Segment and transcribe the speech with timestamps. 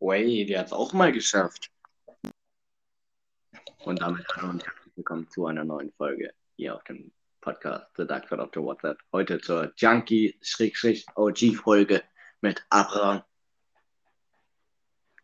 [0.00, 1.70] Way, die hat es auch mal geschafft.
[3.84, 7.10] Und damit hallo und herzlich willkommen zu einer neuen Folge hier auf dem
[7.40, 8.98] Podcast The Dark Side of the WhatsApp.
[9.12, 12.04] Heute zur Junkie-OG-Folge
[12.40, 13.24] mit Abraham.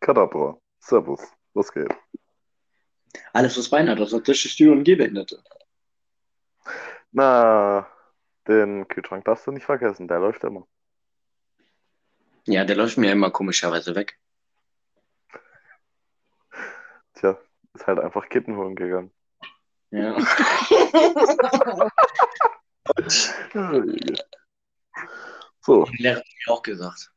[0.01, 0.59] Kadabra.
[0.79, 1.21] Servus.
[1.53, 1.95] Was geht?
[3.31, 5.41] Alles, was Bein hat, das hat Tische, Stühle und Gehbehinderte.
[7.11, 7.87] Na,
[8.47, 10.67] den Kühlschrank darfst du nicht vergessen, der läuft immer.
[12.45, 14.19] Ja, der läuft mir immer komischerweise weg.
[17.15, 17.37] Tja,
[17.75, 19.11] ist halt einfach Kitten holen gegangen.
[19.91, 20.15] Ja.
[25.61, 27.11] So, Die Lehrer hat mir auch gesagt.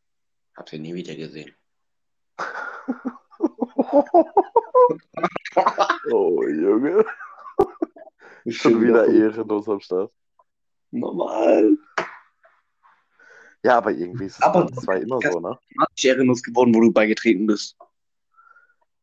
[0.56, 1.54] Habt ihr nie wieder gesehen.
[6.10, 7.04] oh Junge,
[8.48, 10.10] schon wieder ehrenlos am Start.
[10.90, 11.76] Normal.
[13.62, 15.58] Ja, aber irgendwie ist es Aber- bei uns zwei immer so, ne?
[15.94, 17.76] Ich ehrenlos geworden, wo du beigetreten bist.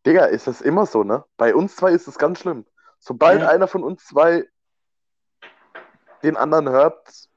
[0.05, 1.25] Digga, ist das immer so, ne?
[1.37, 2.65] Bei uns zwei ist es ganz schlimm.
[2.99, 3.49] Sobald Ja.
[3.49, 4.47] einer von uns zwei
[6.23, 7.29] den anderen hört,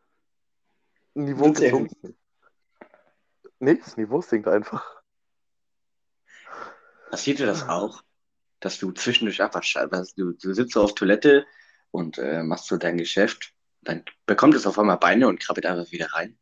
[1.14, 2.16] Niveau gesunken.
[3.58, 5.02] Nee, das Niveau sinkt einfach.
[7.10, 8.02] Passiert dir das auch?
[8.60, 11.46] Dass du zwischendurch scheiße, du, du sitzt auf Toilette
[11.90, 15.90] und äh, machst so dein Geschäft, dann bekommt es auf einmal Beine und krabbelt einfach
[15.90, 16.38] wieder rein.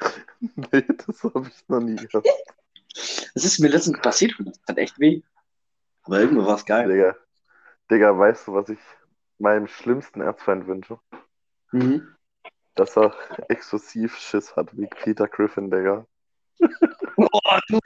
[0.56, 2.26] Nee, das habe ich noch nie gehabt.
[3.34, 5.22] Das ist mir letztens passiert und das hat echt weh.
[6.02, 6.88] Aber irgendwo war es geil.
[6.88, 7.16] Digga,
[7.90, 8.78] Digga, weißt du, was ich
[9.38, 10.98] meinem schlimmsten Erzfeind wünsche?
[11.72, 12.16] Mhm.
[12.74, 13.14] Dass er
[13.48, 16.06] exklusiv Schiss hat wie Peter Griffin, Digga.
[17.16, 17.78] Oh, du,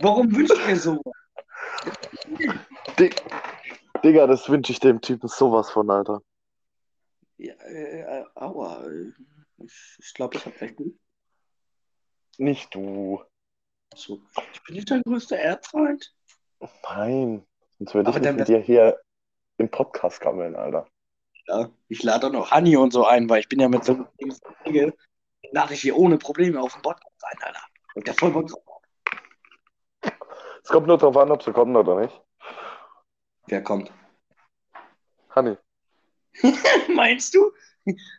[0.00, 1.02] warum wünschst du mir so?
[2.98, 3.14] Dig
[4.04, 6.22] Digga, das wünsche ich dem Typen sowas von, Alter.
[7.38, 8.86] Ja, äh, aua.
[8.86, 9.12] äh,
[9.58, 10.78] Ich, ich glaube, ich habe recht.
[12.38, 13.22] Nicht du.
[13.94, 14.20] So.
[14.52, 16.14] Ich bin nicht dein größter Erzfeind.
[16.82, 17.46] Nein.
[17.78, 19.00] Sonst würde ich nicht mit dir hier
[19.58, 20.86] im Podcast gammeln, Alter.
[21.46, 24.06] Ja, ich lade auch noch Hanni und so ein, weil ich bin ja mit so
[24.66, 24.92] Dinge
[25.52, 27.62] darf ich hier ohne Probleme auf dem Podcast sein, Alter.
[27.94, 28.62] Und der voll Bock drauf.
[30.62, 32.20] Es kommt nur drauf an, ob sie kommen oder nicht.
[33.46, 33.92] Wer kommt?
[35.30, 35.56] Hanni,
[36.94, 37.52] Meinst du?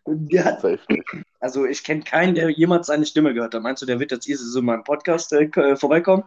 [0.06, 1.06] Der hat, safe nicht.
[1.40, 3.62] Also ich kenne keinen, der jemals seine Stimme gehört hat.
[3.62, 6.24] Meinst du, der wird jetzt so in meinem Podcast äh, äh, vorbeikommen?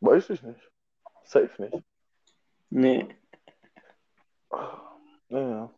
[0.00, 0.60] Weiß ich nicht.
[1.24, 1.84] Safe nicht.
[2.70, 3.08] Nee.
[5.28, 5.72] Naja.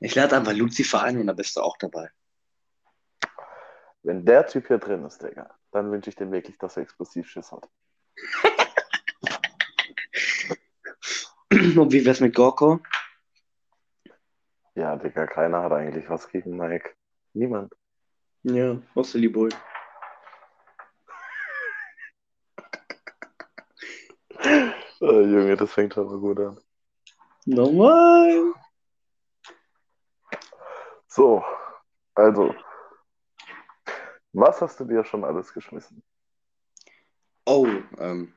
[0.00, 2.10] Ich lade einfach Lucifer ein und da bist du auch dabei.
[4.02, 7.52] Wenn der Typ hier drin ist, Digga, dann wünsche ich dem wirklich, dass er Explosivschiss
[7.52, 7.68] hat.
[11.50, 12.80] Und wie wär's mit Gorko?
[14.78, 16.94] Ja, Digga, keiner hat eigentlich was gegen Mike.
[17.34, 17.74] Niemand.
[18.44, 19.48] Ja, was du Liebol.
[25.00, 26.60] Oh, Junge, das fängt mal gut an.
[27.44, 28.54] Normal.
[31.08, 31.42] So,
[32.14, 32.54] also.
[34.32, 36.04] Was hast du dir schon alles geschmissen?
[37.46, 37.66] Oh,
[37.98, 38.32] ähm.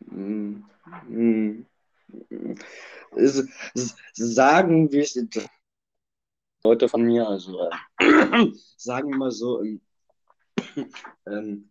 [0.00, 0.64] mm,
[1.08, 1.66] mm,
[4.14, 5.18] Sagen wir es
[6.64, 9.80] Leute von mir, also äh, sagen wir mal so, ähm,
[11.26, 11.70] ähm,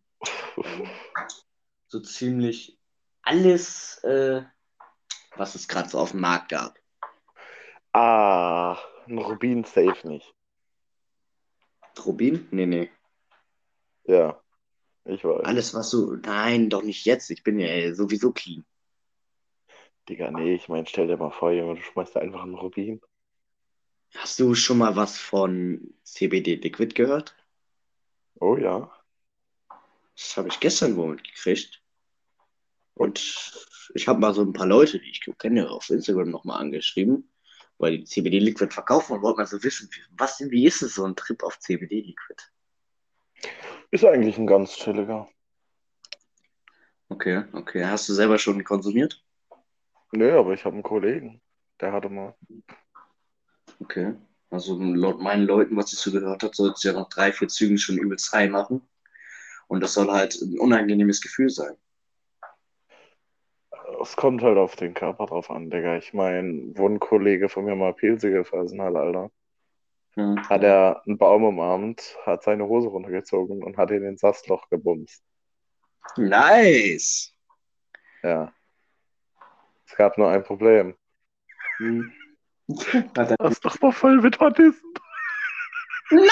[1.88, 2.78] so ziemlich
[3.24, 4.44] alles, äh,
[5.36, 6.78] was es gerade so auf dem Markt gab.
[7.94, 8.78] Ah,
[9.08, 10.34] ein Rubin safe nicht.
[12.06, 12.48] Rubin?
[12.52, 12.92] Nee, nee.
[14.06, 14.42] Ja,
[15.06, 15.46] ich weiß.
[15.46, 16.16] Alles, was so.
[16.16, 17.30] Nein, doch nicht jetzt.
[17.30, 18.66] Ich bin ja äh, sowieso clean.
[20.10, 23.02] Digga, nee, ich meine, stell dir mal vor, Junge, du schmeißt da einfach einen Rubin.
[24.16, 27.36] Hast du schon mal was von CBD Liquid gehört?
[28.40, 28.92] Oh ja.
[30.16, 31.82] Das habe ich gestern wohl gekriegt.
[32.94, 33.20] Und
[33.96, 37.32] ich habe mal so ein paar Leute, die ich kenne, auf Instagram nochmal angeschrieben,
[37.78, 41.06] weil die CBD Liquid verkaufen und wollten mal so wissen, was, wie ist es so
[41.06, 42.44] ein Trip auf CBD Liquid?
[43.90, 45.28] Ist eigentlich ein ganz chilliger.
[47.10, 47.86] Okay, okay.
[47.86, 49.24] Hast du selber schon konsumiert?
[50.16, 51.42] Nee, aber ich habe einen Kollegen,
[51.82, 52.36] der hatte mal.
[53.80, 54.14] Okay.
[54.52, 57.48] Also laut meinen Leuten, was ich so gehört habe, soll es ja nach drei, vier
[57.48, 58.88] Zügen schon übelst high machen.
[59.68, 61.76] Und das soll halt ein unangenehmes Gefühl sein.
[64.02, 65.98] Es kommt halt auf den Körper drauf an, Digga.
[65.98, 69.32] Ich meine, wo ein Kollege von mir mal Pilze gefressen hat, Alter,
[70.16, 70.48] Hm.
[70.48, 75.24] hat er einen Baum umarmt, hat seine Hose runtergezogen und hat in den Sastloch gebumst.
[76.18, 77.34] Nice.
[78.22, 78.54] Ja.
[79.94, 80.98] Es gab nur ein Problem.
[81.78, 82.12] Hm.
[83.16, 84.92] Na, das ist doch mal voll mit Hornissen.
[86.10, 86.30] Nein!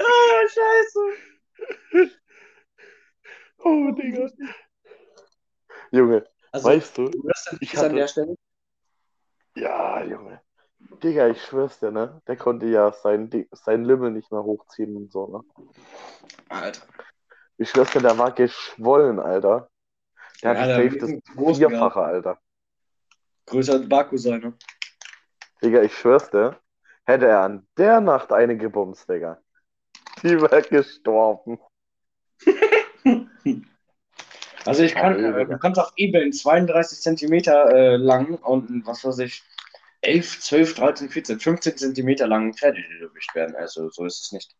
[0.00, 2.10] oh, scheiße.
[3.66, 4.30] Oh, Digga.
[5.90, 7.10] Junge, also, weißt du,
[7.60, 7.86] ich hatte...
[7.86, 8.36] an der Stelle.
[9.56, 10.42] Ja, Junge.
[11.02, 12.20] Digga, ich schwör's dir, ne?
[12.26, 15.64] Der konnte ja seinen, sein Lümmel nicht mehr hochziehen und so, ne?
[16.50, 16.82] Alter.
[17.56, 19.70] Ich schwör's dir, der war geschwollen, Alter.
[20.42, 22.38] Der Ja, hatte der safe das Vierfache, Alter.
[23.46, 24.54] Größer als Baku sein, ne?
[25.62, 26.58] Digga, ich schwör's dir,
[27.04, 29.40] hätte er an der Nacht eine gebumst, Digga.
[30.22, 31.58] Die wäre gestorben.
[34.66, 39.04] Also ich kann, äh, du kannst auf eBay einen 32 Zentimeter äh, lang und was
[39.04, 39.42] weiß ich,
[40.00, 43.56] 11, 12, 13, 14, 15 Zentimeter langen Pferdedildo werden.
[43.56, 44.54] Also so ist es nicht.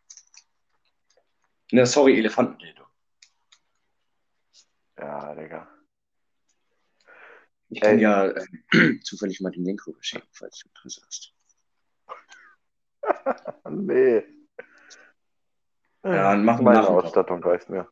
[1.73, 2.84] Ne, sorry, Elefantendildo.
[5.05, 5.69] Ja, Digga.
[7.69, 8.01] Ich kann Ey.
[8.01, 8.47] ja äh,
[9.03, 11.35] zufällig mal den Link rüber schicken, falls du Interesse hast.
[13.71, 14.25] Nee.
[16.05, 16.89] Ja, dann machen wir Meine.
[16.89, 17.89] Ausstattung reicht mir.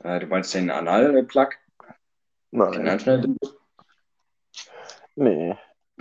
[0.00, 1.50] Äh, du meinst den Anal-Plug?
[1.82, 1.94] Den
[2.50, 2.88] Nein.
[2.88, 3.60] Anschnell-Dildo?
[5.16, 5.56] Nee.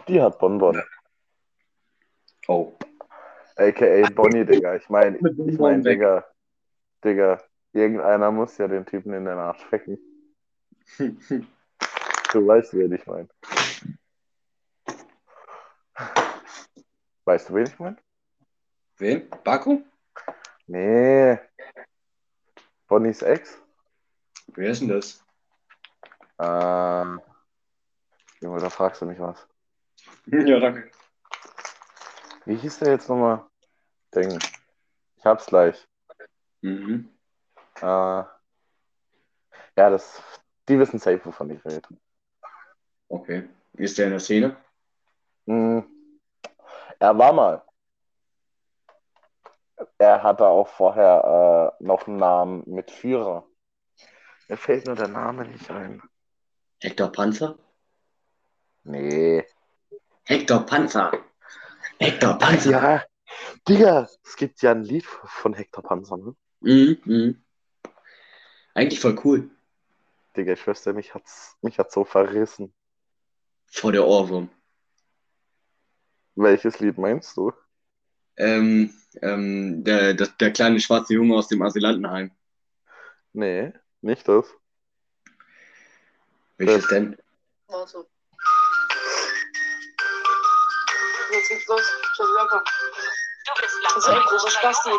[0.07, 0.81] Die hat Bonbon.
[2.47, 2.77] Oh.
[3.55, 4.75] AKA Bonnie, Digga.
[4.75, 5.83] Ich meine, ich mein.
[5.83, 6.25] Digga.
[7.03, 7.41] Digga.
[7.73, 9.97] Irgendeiner muss ja den Typen in den Arsch fecken.
[12.33, 13.29] Du weißt, wen ich meine.
[17.23, 17.97] Weißt du, wen ich meine?
[18.97, 19.29] Wen?
[19.45, 19.81] Baku?
[20.67, 21.39] Nee.
[22.87, 23.61] Bonnies Ex?
[24.47, 25.23] Wer ist denn das?
[26.39, 27.21] Ähm.
[28.41, 29.47] Junge, da fragst du mich was.
[30.27, 30.91] ja, danke.
[32.45, 33.45] Wie hieß der jetzt nochmal?
[34.13, 34.37] Ding.
[35.17, 35.87] Ich hab's gleich.
[36.61, 37.09] Mhm.
[37.81, 38.29] Äh, ja,
[39.75, 40.21] das.
[40.67, 41.87] Die wissen safe, wovon ich rede.
[43.07, 43.47] Okay.
[43.73, 44.57] Ist der in der Szene?
[45.45, 45.85] Hm.
[46.99, 47.63] Er war mal.
[49.97, 53.47] Er hatte auch vorher äh, noch einen Namen mit Führer.
[54.47, 56.01] Mir fällt nur der Name nicht ein.
[56.81, 57.57] Hector Panzer?
[58.83, 59.45] Nee.
[60.25, 61.11] Hector Panzer!
[61.99, 62.71] Hector Panzer!
[62.71, 63.03] Ja,
[63.67, 66.35] Digga, es gibt ja ein Lied von Hector Panzer, ne?
[66.61, 67.43] Mhm, mhm.
[68.77, 69.49] Eigentlich voll cool.
[70.35, 72.71] Digga, ich schwör's dir, mich hat's, mich hat's so verrissen.
[73.65, 74.51] Vor der Ohrwurm.
[76.35, 77.51] Welches Lied meinst du?
[78.35, 78.93] Ähm,
[79.23, 82.29] ähm, der, der, der kleine schwarze Junge aus dem Asylantenheim.
[83.33, 84.45] Nee, nicht das.
[86.57, 87.17] Welches denn?
[87.65, 88.07] Warte.
[91.31, 91.81] Jetzt geht's los.
[92.15, 92.63] Schon locker.
[93.55, 94.91] Das ist ein großer Spasti.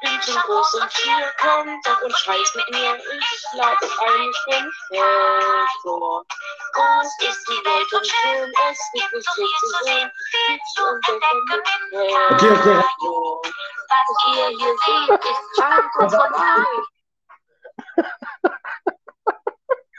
[0.00, 2.96] Ich bin schon groß und viel kommt doch und scheiß mit mir.
[2.96, 4.70] Ich lade eine Stunde
[5.82, 6.24] vor.
[6.72, 10.10] Groß ist die Welt und schön, es gibt nicht viel zu sehen.
[10.48, 11.18] Ich und der
[11.50, 12.18] Familie.
[12.30, 12.82] Okay, okay.
[13.88, 15.42] Was ihr hier seht, ist
[15.98, 16.66] ganz normal.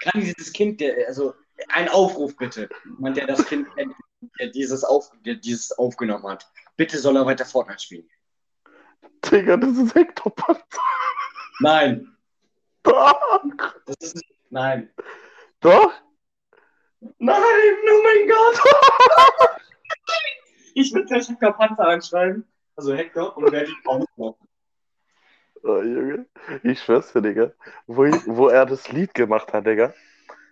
[0.02, 1.34] Kann dieses Kind, der, also
[1.74, 2.70] ein Aufruf bitte.
[2.86, 3.96] Jemand, der das Kind kennt,
[4.40, 6.50] der dieses, auf, der dieses aufgenommen hat.
[6.78, 8.10] Bitte soll er weiter Fortnite spielen.
[9.32, 10.82] Digga, das ist Hector Panzer.
[11.60, 12.16] Nein,
[12.84, 14.36] Doch, das ist nicht.
[14.50, 14.90] Nein.
[15.60, 15.92] doch.
[17.18, 18.60] Nein, oh mein Gott.
[20.74, 22.46] ich würde gleich Hector Panzer anschreiben.
[22.76, 24.48] Also Hector und werde ihn aufmachen.
[25.64, 26.26] Oh, Junge,
[26.64, 27.52] ich schwör's dir, Digga.
[27.86, 29.94] Wo, ich, wo er das Lied gemacht hat, Digga,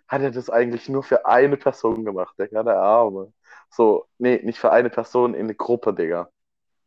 [0.08, 3.32] hat er das eigentlich nur für eine Person gemacht, Digga, der Arme.
[3.70, 6.30] So, nee, nicht für eine Person in eine Gruppe, Digga.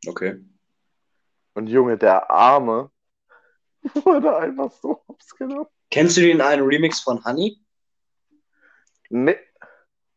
[0.06, 0.38] Okay.
[1.54, 2.90] Und Junge, der Arme
[4.04, 5.66] wurde einfach so hops genommen.
[5.90, 7.58] Kennst du den einen Remix von Honey?
[9.10, 9.36] Nee,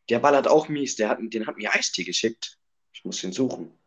[0.09, 0.95] Der ballert auch mies.
[0.95, 2.57] Der hat, den hat mir Eistee geschickt.
[2.93, 3.77] Ich muss den suchen.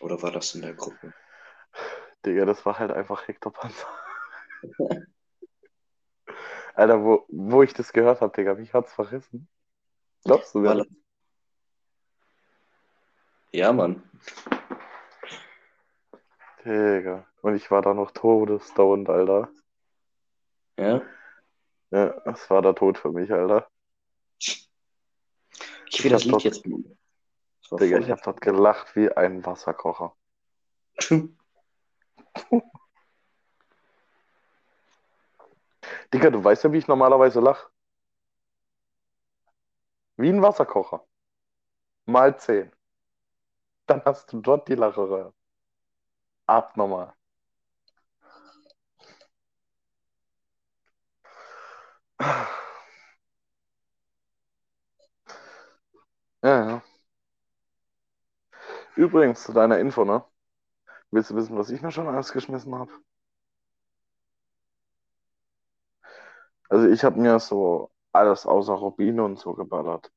[0.00, 1.12] Oder war das in der Gruppe?
[2.24, 3.88] Digga, das war halt einfach Hector Panzer.
[6.74, 9.48] Alter, wo, wo ich das gehört habe, Digga, mich hat's verrissen.
[10.24, 10.86] Glaubst du mir?
[13.54, 14.02] Ja, Mann.
[16.64, 17.24] Digga.
[17.40, 19.48] Und ich war da noch todesstoned, Alter.
[20.76, 21.02] Ja.
[21.92, 23.70] Ja, das war der Tod für mich, Alter.
[24.38, 24.66] Ich
[26.02, 26.64] will das Lied doch- jetzt.
[27.70, 30.16] Das Digga, ich hab dort gelacht wie ein Wasserkocher.
[36.12, 37.70] Digga, du weißt ja, wie ich normalerweise lach.
[40.16, 41.06] Wie ein Wasserkocher.
[42.06, 42.72] Mal 10.
[43.86, 45.32] Dann hast du dort die Lacherei.
[46.48, 47.12] Abnormal.
[56.42, 56.82] Ja, ja.
[58.96, 60.24] Übrigens, zu deiner Info, ne?
[61.12, 62.92] Willst du wissen, was ich mir schon alles geschmissen habe?
[66.68, 70.12] Also ich habe mir so alles außer Rubine und so geballert.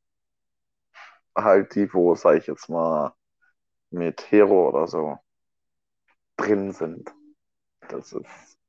[1.35, 3.13] Halt die, wo, sag ich jetzt mal,
[3.91, 5.17] mit Hero oder so
[6.37, 7.13] drin sind.
[7.89, 8.59] Das ist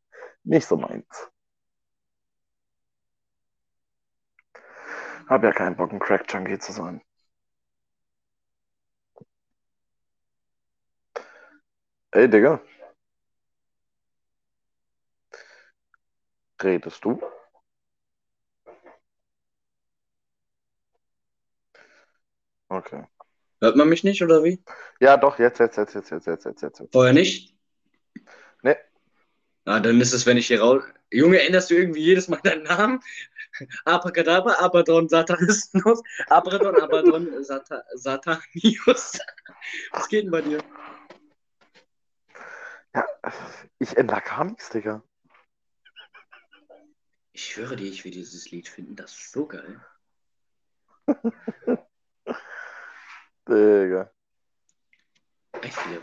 [0.45, 1.31] nicht so meins.
[5.29, 7.03] Hab ja keinen Bock, ein Crack-Junkie zu sein.
[12.13, 12.61] Ey, Digga.
[16.63, 17.21] Redest du?
[22.71, 23.03] Okay.
[23.61, 24.63] Hört man mich nicht oder wie?
[25.01, 26.93] Ja, doch, jetzt, jetzt, jetzt, jetzt, jetzt, jetzt, jetzt, jetzt.
[26.93, 27.55] Vorher nicht?
[28.63, 28.77] Nee.
[29.65, 30.83] Ah, dann ist es, wenn ich hier raus.
[31.13, 33.01] Junge, änderst du irgendwie jedes Mal deinen Namen?
[33.85, 39.19] Abracadabra, Abaddon, Satanismus, Abaddon, Abaddon, Sata Satanius.
[39.93, 40.63] Was geht denn bei dir?
[42.95, 43.07] Ja,
[43.79, 45.03] ich ändere gar nichts, Digga.
[47.33, 48.97] Ich schwöre dir, ich will dieses Lied finden.
[48.97, 49.81] Das ist so geil.
[53.49, 54.11] Digga.
[55.63, 56.01] Echt wieder.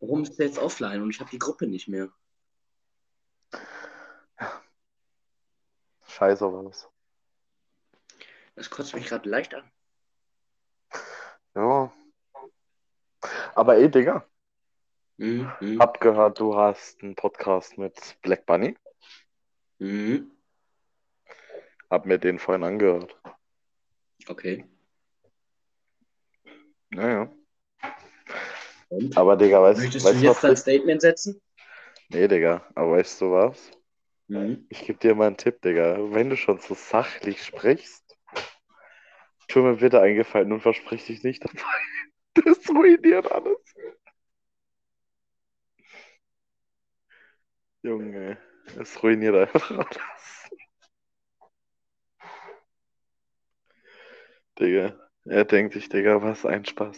[0.00, 2.10] Warum ist der jetzt offline und ich habe die Gruppe nicht mehr?
[6.06, 6.88] Scheiße was.
[8.56, 9.70] Das kotzt mich gerade leicht an.
[11.54, 11.92] Ja.
[13.54, 14.26] Aber ey, Digga,
[15.16, 15.50] Mhm.
[15.60, 15.80] Mhm.
[15.80, 18.76] hab gehört, du hast einen Podcast mit Black Bunny.
[19.78, 20.30] Mhm.
[21.90, 23.16] Hab mir den vorhin angehört.
[24.28, 24.64] Okay.
[26.90, 27.30] Naja.
[28.88, 29.16] Und?
[29.16, 31.40] Aber Digga, weißt, Möchtest weißt du jetzt dein Statement setzen?
[32.08, 33.70] Nee, Digga, aber weißt du was?
[34.28, 34.66] Mhm.
[34.70, 35.98] Ich gebe dir mal einen Tipp, Digga.
[36.10, 38.16] Wenn du schon so sachlich sprichst,
[39.48, 41.58] tu mir bitte eingefallen und versprich dich nicht dabei.
[42.44, 43.58] Das ruiniert alles.
[47.82, 48.38] Junge,
[48.78, 50.50] es ruiniert einfach alles.
[54.60, 56.96] Digga, er denkt sich, Digga, was ein Spaß.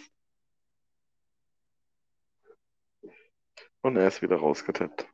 [3.83, 5.09] Und er ist wieder rausgetippt.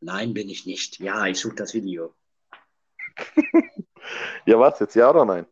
[0.00, 1.00] Nein, bin ich nicht.
[1.00, 2.14] Ja, ich suche das Video.
[4.46, 5.46] Ja, was jetzt, ja oder nein?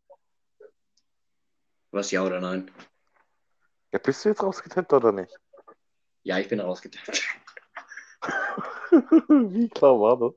[1.90, 2.70] Was ja oder nein?
[3.92, 5.34] Ja, bist du jetzt rausgetippt oder nicht?
[6.22, 7.22] Ja, ich bin rausgetippt.
[9.28, 10.32] Wie klar war das?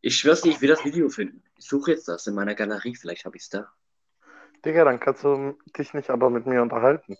[0.00, 1.44] Ich schwör's dir, ich will das Video finden.
[1.56, 2.96] Ich suche jetzt das in meiner Galerie.
[2.96, 3.72] Vielleicht habe ich es da.
[4.64, 7.16] Digga, dann kannst du dich nicht aber mit mir unterhalten.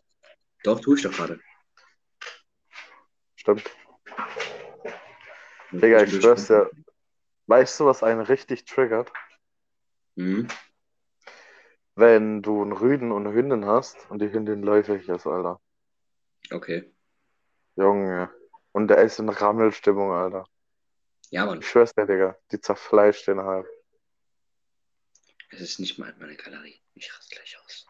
[0.63, 1.41] Doch, tue ich doch gerade.
[3.37, 3.71] Stimmt.
[5.71, 6.71] Digga, ich schwör's dir.
[7.47, 9.13] Weißt du, was einen richtig triggert?
[10.15, 10.49] Mhm.
[11.95, 15.61] Wenn du einen Rüden und eine Hündin hast und die Hündin läufig ist, Alter.
[16.51, 16.93] Okay.
[17.77, 18.31] Junge.
[18.73, 20.47] Und der ist in Rammelstimmung, Alter.
[21.31, 21.59] Ja, Mann.
[21.61, 22.37] Ich schwör's dir, Digga.
[22.51, 23.67] Die zerfleischt den halb.
[25.55, 26.81] Es ist nicht mal in meiner Galerie.
[26.95, 27.87] Ich raste gleich aus.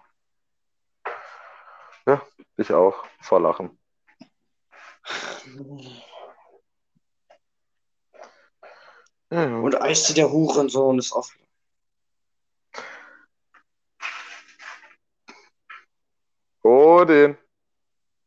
[2.57, 3.05] Ich auch.
[3.21, 3.79] Vor Lachen.
[9.31, 9.57] Ja, ja.
[9.57, 11.41] Und Eiste der Hurensohn ist offen.
[16.63, 17.37] Odin.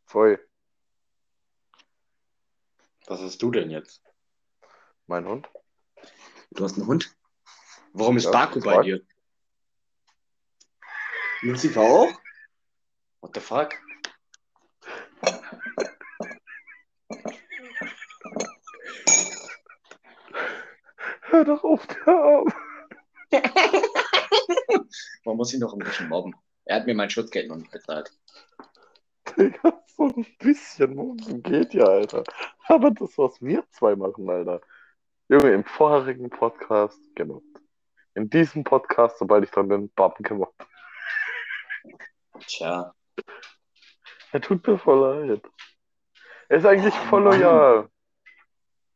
[0.06, 0.46] Voll.
[3.06, 4.04] Was hast du denn jetzt?
[5.06, 5.50] Mein Hund.
[6.52, 7.16] Du hast einen Hund?
[7.94, 9.02] Warum ist Ja, Baku bei zwei.
[11.42, 12.12] Lucifer auch?
[13.22, 13.76] What the fuck?
[21.22, 22.54] Hör doch auf, der Arm.
[25.26, 26.36] Man muss ihn doch ein bisschen mobben.
[26.66, 28.12] Er hat mir mein Schutzgeld noch nicht bezahlt.
[29.38, 32.24] Digga, so ein bisschen Mobben geht ja, Alter.
[32.68, 34.62] Aber das, was wir zwei machen, Alter.
[35.30, 37.62] Junge, im vorherigen Podcast gemobbt.
[38.16, 40.66] In diesem Podcast, sobald ich dran bin, Bappen gemobbt.
[42.48, 42.94] Tja.
[44.32, 45.42] Er tut mir voll leid.
[46.50, 47.40] Er ist eigentlich Oh, voll Mann.
[47.40, 47.90] loyal.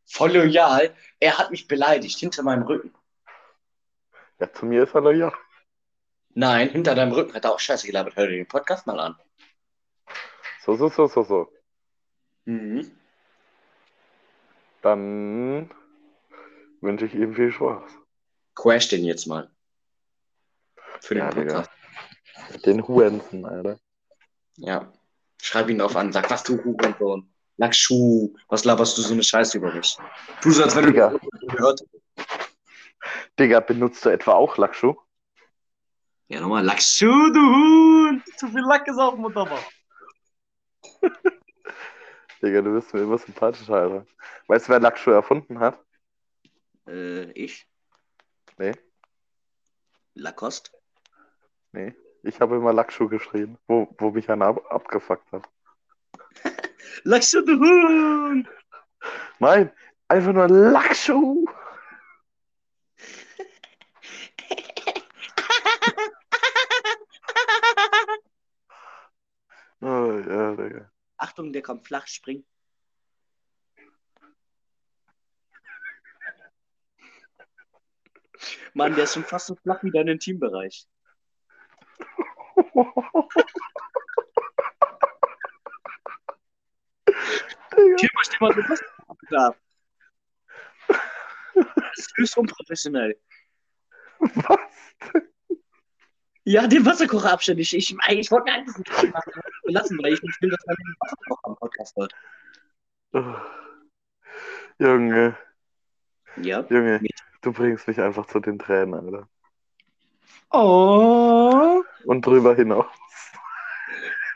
[0.05, 0.95] Voll loyal.
[1.19, 2.93] Er hat mich beleidigt hinter meinem Rücken.
[4.39, 5.33] Ja, zu mir ist er loyal.
[6.33, 8.15] Nein, hinter deinem Rücken hat er auch Scheiße gelabert.
[8.15, 9.15] Hör dir den Podcast mal an.
[10.63, 11.51] So, so, so, so, so.
[12.45, 12.91] Mhm.
[14.81, 15.69] Dann
[16.81, 17.91] wünsche ich ihm viel Spaß.
[18.55, 19.50] Crash den jetzt mal.
[21.01, 21.67] Für den Ja, Digga.
[22.65, 23.79] Den Hurensen, Alter.
[24.58, 24.91] Ja.
[25.41, 26.12] Schreib ihn drauf an.
[26.12, 27.27] Sag, was du Hurensohn.
[27.58, 28.34] Lackschuh.
[28.48, 29.98] Was laberst du so eine Scheiße über mich?
[30.41, 31.15] Tu so, als wenn du Digga.
[31.48, 31.84] gehört.
[33.39, 34.96] Digga, benutzt du etwa auch Lackschuh?
[36.27, 36.63] Ja, nochmal.
[36.63, 38.24] Lackschuh, du Huhn.
[38.38, 39.24] Zu viel Lack ist auf dem
[42.41, 44.05] Digga, du bist mir immer sympathischer, Alter.
[44.48, 45.79] Weißt du, wer Lackschuh erfunden hat?
[46.88, 47.67] Äh, ich?
[48.58, 48.74] Nee,
[50.13, 50.72] Lacoste?
[51.72, 51.96] nee.
[52.23, 55.49] Ich habe immer Lackschuh geschrien, wo, wo mich einer ab abgefuckt hat.
[57.03, 58.47] Lackschuh, du Hund!
[59.39, 59.71] Nein,
[60.07, 61.45] einfach nur Lackschuh.
[69.83, 70.91] Oh, ja, Digga.
[71.17, 72.45] Achtung, der kommt flach, spring.
[78.73, 80.87] Mann, der ist schon fast so flach wie dein Intimbereich.
[87.98, 88.82] Hier stell mal so was
[89.30, 89.56] da.
[91.58, 93.20] Das ist höchst unprofessionell.
[94.20, 94.60] Was?
[96.44, 97.74] Ja, den Wasserkocher abständig.
[97.75, 99.32] Ich, ich, ich wollte mir eigentlich ein Kaffee machen
[99.65, 102.13] lassen, weil ich nicht will, dass man den Wasserkocher am Podcast hört.
[103.13, 103.36] Oh.
[104.80, 105.38] Junge,
[106.38, 106.65] Ja.
[106.70, 107.00] Junge,
[107.41, 109.30] du bringst mich einfach zu den Tränen, Alter.
[110.51, 111.84] Oh.
[112.05, 112.86] Und drüber hinaus.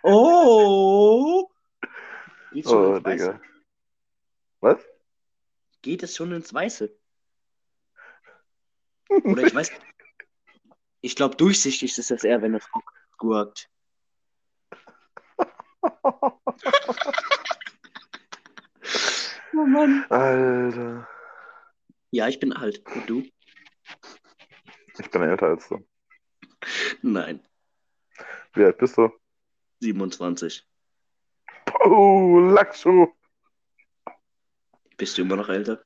[0.03, 1.49] Oh.
[2.51, 3.33] Geht schon Oh, ins Weiße.
[3.33, 3.41] Digga.
[4.61, 4.85] Was?
[5.81, 6.95] Geht es schon ins Weiße?
[9.23, 9.71] Oder ich weiß.
[11.01, 12.81] Ich glaube, durchsichtig ist das eher, wenn Frau
[13.17, 13.69] gurkt.
[19.53, 20.05] Oh Mann.
[20.09, 21.07] Alter.
[22.11, 22.83] Ja, ich bin alt.
[22.93, 23.23] Und du?
[24.97, 25.85] Ich bin älter als du.
[27.01, 27.45] Nein.
[28.53, 29.09] Wie alt bist du?
[29.81, 30.65] 27.
[31.83, 33.07] Oh, Lackschuh.
[34.97, 35.83] Bist du immer noch älter?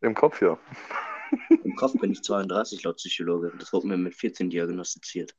[0.00, 0.58] Im Kopf, ja.
[1.48, 3.52] Im Kopf bin ich 32 laut Psychologe.
[3.58, 5.34] Das wurde mir mit 14 diagnostiziert.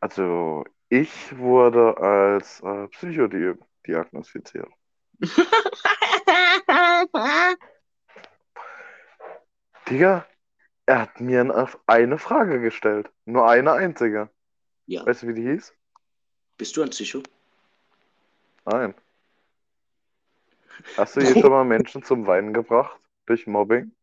[0.00, 3.54] Also, ich wurde als äh, Psycho di
[3.86, 4.68] diagnostiziert.
[9.88, 10.26] Digga,
[10.86, 13.10] er hat mir eine- eine Frage gestellt.
[13.24, 14.30] Nur eine einzige.
[14.86, 15.04] Ja.
[15.06, 15.72] Weißt du, wie die hieß?
[16.56, 17.22] Bist du ein Psycho?
[18.64, 18.94] Nein.
[20.96, 22.98] Hast du hier schon mal Menschen zum Weinen gebracht?
[23.26, 23.94] Durch Mobbing?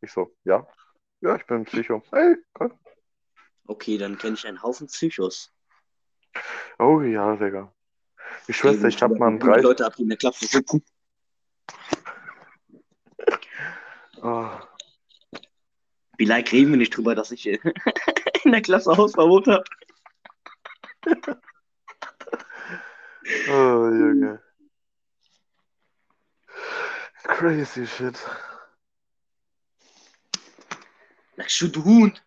[0.00, 0.66] Ich so, ja.
[1.20, 2.02] Ja, ich bin ein Psycho.
[2.12, 2.72] Hey, cool.
[3.66, 5.52] Okay, dann kenne ich einen Haufen Psychos.
[6.78, 7.72] Oh ja, Digga.
[8.46, 9.60] Ich schwöre, ich hab mal einen Die drei.
[9.60, 10.84] Leute ab, in der Klappe sitzen.
[16.26, 17.60] Vielleicht reden wir nicht drüber, dass ich äh,
[18.44, 19.62] in der Klasse Hausverbot habe.
[23.48, 24.42] oh, Junge.
[27.22, 28.18] Crazy shit.
[31.36, 32.18] Na, schon du Huhn.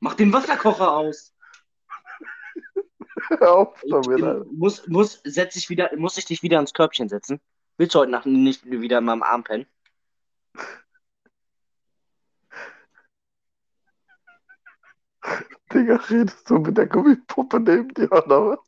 [0.00, 1.34] Mach den Wasserkocher aus.
[3.28, 4.44] Hör auf damit, Alter.
[4.52, 7.40] muss, muss, setz ich wieder, muss ich dich wieder ans Körbchen setzen?
[7.78, 9.66] Willst du heute Nacht nicht wieder in meinem Arm pennen?
[15.82, 18.58] Digga, redest du mit der Gummipuppe neben dir oder was?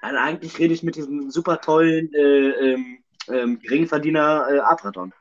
[0.00, 5.12] Also eigentlich rede ich mit diesem super tollen äh, ähm, ähm, Geringverdiener äh, Abraton.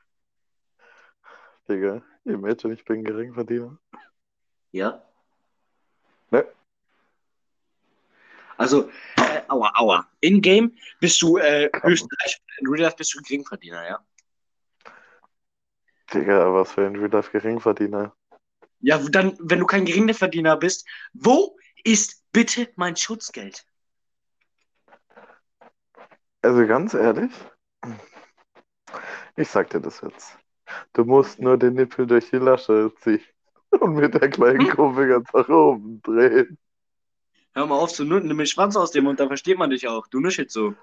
[1.68, 3.78] Digga, ihr Mädchen, ich bin Geringverdiener.
[4.72, 5.04] Ja?
[6.30, 6.46] Ne?
[8.56, 10.08] Also, äh, aua, aua.
[10.22, 14.00] In-game bist du äh, Kann Österreich, in Real Life bist du Geringverdiener, ja?
[16.14, 18.16] Digga, was für ein Real Life Geringverdiener.
[18.82, 23.66] Ja, dann, wenn du kein Geringverdiener bist, wo ist bitte mein Schutzgeld?
[26.42, 27.32] Also ganz ehrlich,
[29.36, 30.38] ich sag dir das jetzt.
[30.94, 33.24] Du musst nur den Nippel durch die Lasche ziehen
[33.70, 36.58] und mit der kleinen Kuppe ganz nach oben drehen.
[37.54, 39.88] Hör mal auf zu nutten, nimm den Schwanz aus dem Mund, da versteht man dich
[39.88, 40.08] auch.
[40.08, 40.74] Du nuschelt so.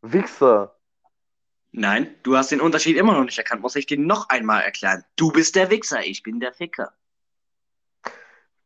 [0.00, 0.75] Wichser.
[1.72, 5.04] Nein, du hast den Unterschied immer noch nicht erkannt, muss ich dir noch einmal erklären.
[5.16, 6.92] Du bist der Wichser, ich bin der Ficker.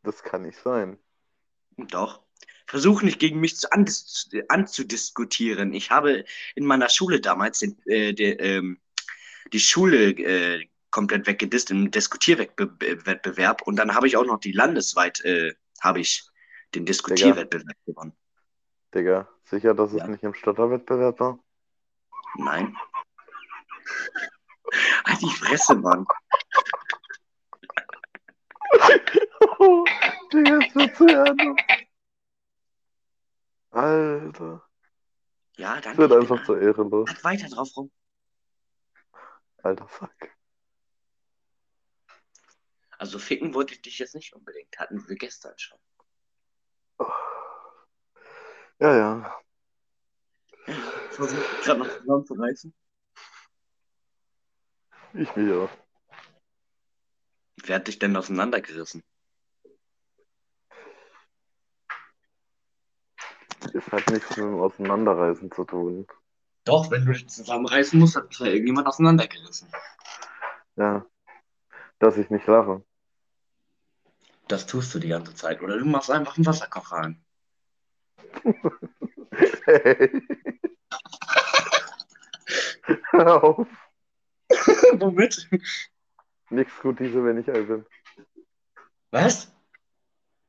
[0.02, 0.98] Das kann nicht sein.
[1.76, 2.22] Doch.
[2.66, 5.72] Versuch nicht gegen mich zu andis anzudiskutieren.
[5.72, 8.80] Ich habe in meiner Schule damals den, äh, der, ähm,
[9.52, 15.20] die Schule äh, komplett weggedisst im Diskutierwettbewerb und dann habe ich auch noch die landesweit
[15.24, 16.22] äh, habe ich
[16.74, 18.12] den Diskutierwettbewerb gewonnen.
[18.94, 20.08] Digga, sicher, dass es Ja.
[20.08, 21.38] nicht im Stotterwettbewerb war?
[22.36, 22.76] Nein.
[25.06, 26.06] Halt die Fresse, Mann.
[29.58, 29.84] Oh,
[30.32, 31.62] Digga, ist das zu ernst?
[33.72, 34.68] Alter,
[35.56, 35.98] Ja, das danke.
[35.98, 37.08] wird einfach zu ehrenlos.
[37.08, 37.90] Halt weiter drauf rum.
[39.62, 40.10] Alter, fuck.
[42.98, 44.76] Also ficken wollte ich dich jetzt nicht unbedingt.
[44.78, 45.78] Hatten wir gestern schon.
[48.78, 49.40] Ja, ja.
[51.20, 52.74] Ich versuche gerade noch zusammenzureißen.
[55.12, 55.68] Ich mich auch.
[57.62, 59.02] Wer hat dich denn auseinandergerissen?
[63.74, 66.06] Ist halt nichts mit dem Auseinanderreißen zu tun.
[66.64, 69.70] Doch, wenn du dich zusammenreißen musst, hat dich ja irgendjemand auseinandergerissen.
[70.76, 71.04] Ja.
[71.98, 72.82] Dass ich nicht lache.
[74.48, 75.60] Das tust du die ganze Zeit.
[75.60, 77.24] Oder du machst einfach einen Wasserkocher an.
[79.64, 80.22] Hey.
[83.10, 83.66] Hör auf.
[84.94, 85.48] Womit?
[86.50, 87.86] Nix gut diese, wenn ich alt bin.
[89.10, 89.52] Was?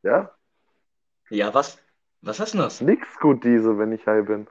[0.04, 0.36] Ja?
[1.30, 1.78] Ja, was?
[2.22, 2.82] Was heißt denn das?
[2.82, 4.48] Nix gut diese, wenn ich high bin.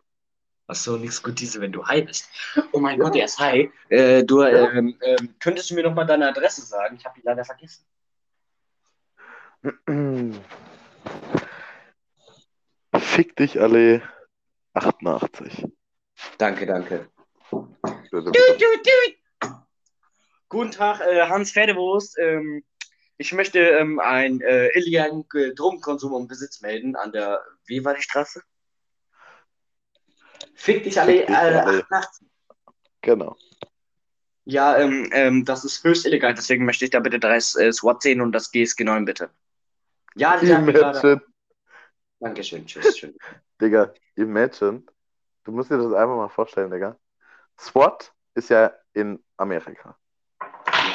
[0.67, 2.29] Achso, nichts gut diese, wenn du high bist.
[2.73, 3.71] Oh mein Gott, er ist high.
[3.89, 4.71] Äh, du, Ja.
[4.71, 6.97] ähm, ähm, könntest du mir noch mal deine Adresse sagen?
[6.97, 7.85] Ich habe die leider vergessen.
[12.97, 14.03] Fick dich alle
[14.75, 15.67] 88.
[16.39, 17.09] Danke, danke.
[17.51, 17.69] Du,
[18.11, 18.31] du, du.
[20.49, 22.19] Guten Tag, äh, Hans Pferdewurst.
[22.19, 22.65] Ähm,
[23.19, 27.95] ich möchte ähm, einen äh, illegalen äh, Drogenkonsum und Besitz melden an der, wie war
[27.95, 28.43] die Straße?
[30.55, 31.85] Fick dich alle, Fick dich äh, alle.
[31.85, 32.27] 88.
[33.03, 33.37] Genau.
[34.45, 38.03] Ja, ähm, ähm, das ist höchst illegal, deswegen möchte ich da bitte drei äh, SWAT
[38.03, 39.31] sehen und das GSG 9 bitte.
[40.17, 40.51] Ja, die.
[40.51, 41.23] Imagine,
[42.19, 42.99] Dankeschön, tschüss.
[42.99, 43.17] Schön.
[43.61, 44.83] Digga, imagine.
[45.45, 46.99] Du musst dir das einfach mal vorstellen, Digga.
[47.61, 49.99] SWAT ist ja in Amerika.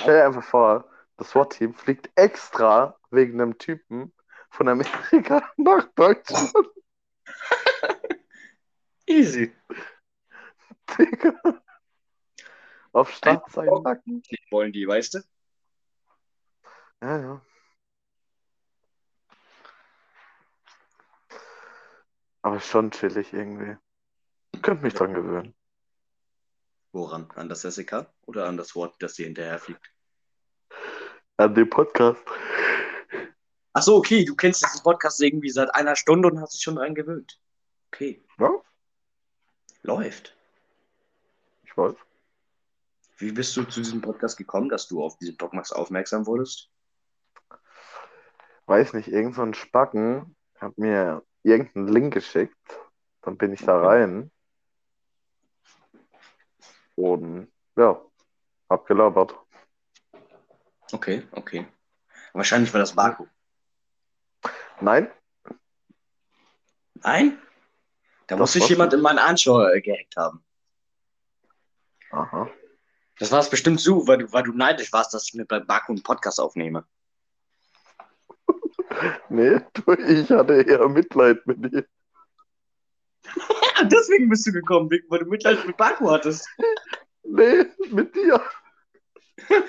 [0.01, 4.11] Stell dir einfach vor, das SWAT-Team fliegt extra wegen einem Typen
[4.49, 6.51] von Amerika nach Deutschland.
[9.05, 9.55] Easy.
[10.97, 11.61] Digga.
[12.93, 13.21] Auf.
[13.21, 15.19] Nicht wollen die, weißt du?
[17.01, 17.41] Ja, ja.
[22.41, 23.77] Aber schon chillig irgendwie.
[24.61, 25.54] Könnte mich dran gewöhnen.
[26.95, 27.29] Woran?
[27.35, 29.91] An das SEK oder an das Wort, das dir hinterher fliegt?
[31.35, 32.21] An dem Podcast.
[33.73, 36.77] Ach so, okay, du kennst diesen Podcast irgendwie seit einer Stunde und hast dich schon
[36.77, 37.37] dran gewöhnt.
[37.91, 38.49] Okay, Ja,
[39.83, 40.37] läuft.
[41.65, 41.95] ich weiß.
[43.17, 46.69] Wie bist du zu diesem Podcast gekommen, dass du auf diesen Podcast aufmerksam wurdest?
[48.67, 52.55] Weiß nicht, irgend so ein Spacken hat mir irgendeinen Link geschickt.
[53.21, 54.31] Dann bin ich da rein.
[56.95, 58.01] Und ja,
[58.69, 59.35] hab gelabert.
[60.91, 61.67] Okay, okay.
[62.33, 63.27] Wahrscheinlich war das Baku.
[64.81, 65.09] Nein?
[66.95, 67.39] Nein?
[68.27, 70.43] Da Das muss sich jemand in meinen Anschauer gehackt haben.
[72.11, 72.49] Aha.
[73.19, 75.59] Das war es bestimmt du, weil du, weil du neidisch warst, dass ich mir bei
[75.59, 76.85] Baku einen Podcast aufnehme.
[79.27, 81.85] Nee, du, ich hatte eher Mitleid mit dir.
[83.83, 86.47] Deswegen bist du gekommen, weil du Mitleid mit Baku hattest.
[87.27, 88.41] Nee, mit dir.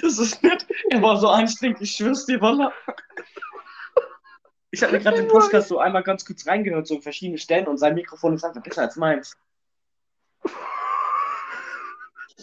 [0.00, 0.66] Das ist nett.
[0.90, 2.72] Er war so anstrengend, ich schwör's dir, Walla.
[4.70, 7.66] Ich habe mir gerade den Podcast so einmal ganz kurz reingehört, so in verschiedene Stellen
[7.66, 9.36] und sein Mikrofon ist einfach besser als meins.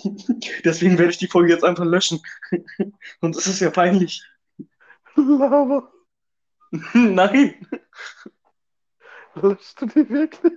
[0.64, 2.22] Deswegen werde ich die Folge jetzt einfach löschen.
[3.22, 4.24] Und es ist ja peinlich.
[5.16, 5.92] Lava.
[6.94, 7.68] Nein.
[9.36, 10.54] Löschst du die wirklich?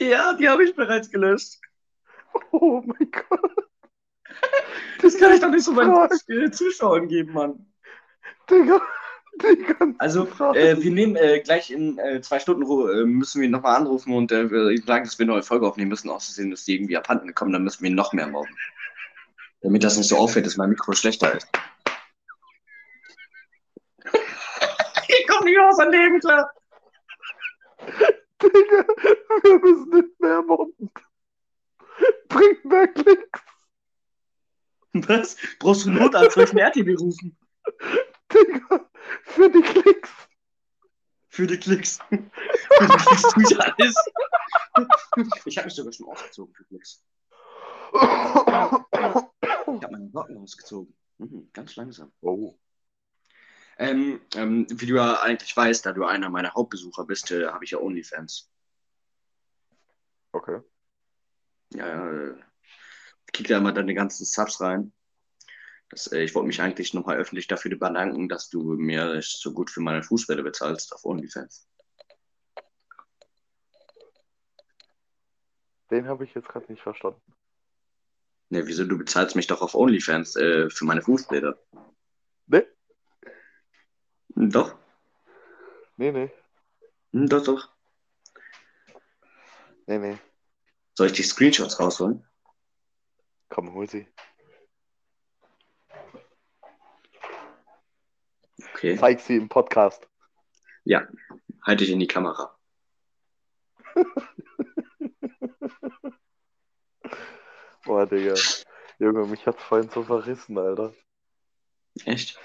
[0.00, 1.61] Ja, die habe ich bereits gelöscht.
[2.52, 3.68] Oh mein Gott.
[5.00, 7.66] Das kann ich doch nicht so meinen Zuschauern geben, Mann.
[8.48, 8.80] Digga,
[9.98, 13.76] Also, äh, wir nehmen äh, gleich in äh, zwei Stunden Ruhe, äh, müssen wir nochmal
[13.76, 14.46] anrufen und äh,
[14.84, 16.10] sagen, dass wir eine neue Folge aufnehmen müssen.
[16.10, 18.54] Außerdem ist die irgendwie abhanden gekommen, dann müssen wir noch mehr machen.
[19.62, 21.48] Damit das nicht so auffällt, dass mein Mikro schlechter ist.
[25.08, 26.50] ich komme nicht aus dem Leben klar.
[28.42, 28.86] Digga,
[29.42, 30.90] wir müssen nicht mehr mobben.
[32.28, 33.40] Bringt mehr Klicks.
[34.94, 35.36] Was?
[35.58, 36.32] Brauchst du einen Notarzt?
[36.34, 37.36] Soll ich einen RTW rufen?
[38.32, 38.90] Digga,
[39.24, 40.10] für die Klicks.
[41.28, 41.98] Für die Klicks.
[42.10, 43.94] für die Klicks tue ich alles.
[45.46, 47.02] ich habe mich sogar schon ausgezogen für Klicks.
[47.94, 50.94] Ich habe meine Socken ausgezogen.
[51.18, 52.12] Mhm, ganz langsam.
[52.20, 52.58] oh,
[53.78, 57.64] Ähm, ähm, wie du ja eigentlich weißt, da du einer meiner Hauptbesucher bist, äh, habe
[57.64, 58.50] ich ja OnlyFans.
[60.32, 60.60] okay.
[61.74, 62.34] Ja, äh,
[63.32, 64.92] kick da immer deine ganzen Subs rein.
[65.88, 69.70] Das, äh, ich wollte mich eigentlich nochmal öffentlich dafür bedanken, dass du mir so gut
[69.70, 71.68] für meine Fußbälle bezahlst auf OnlyFans.
[75.90, 77.20] Den habe ich jetzt gerade nicht verstanden.
[78.48, 78.84] Ne, wieso?
[78.84, 81.58] Du bezahlst mich doch auf OnlyFans äh, für meine Fußbälle.
[82.46, 82.64] Nee,
[84.34, 84.74] Doch,
[85.96, 86.30] nee, nee.
[87.12, 87.68] Hm, doch, doch.
[89.86, 90.18] Nee, nee.
[90.94, 92.26] Soll ich die Screenshots rausholen?
[93.48, 94.06] Komm, hol sie.
[98.74, 98.96] Okay.
[98.98, 100.08] Zeig sie im Podcast.
[101.62, 102.58] Halte ich in die Kamera.
[107.84, 108.34] Boah, Digga.
[108.98, 110.92] Junge, mich hat's vorhin so verrissen, Alter.
[112.04, 112.38] Echt?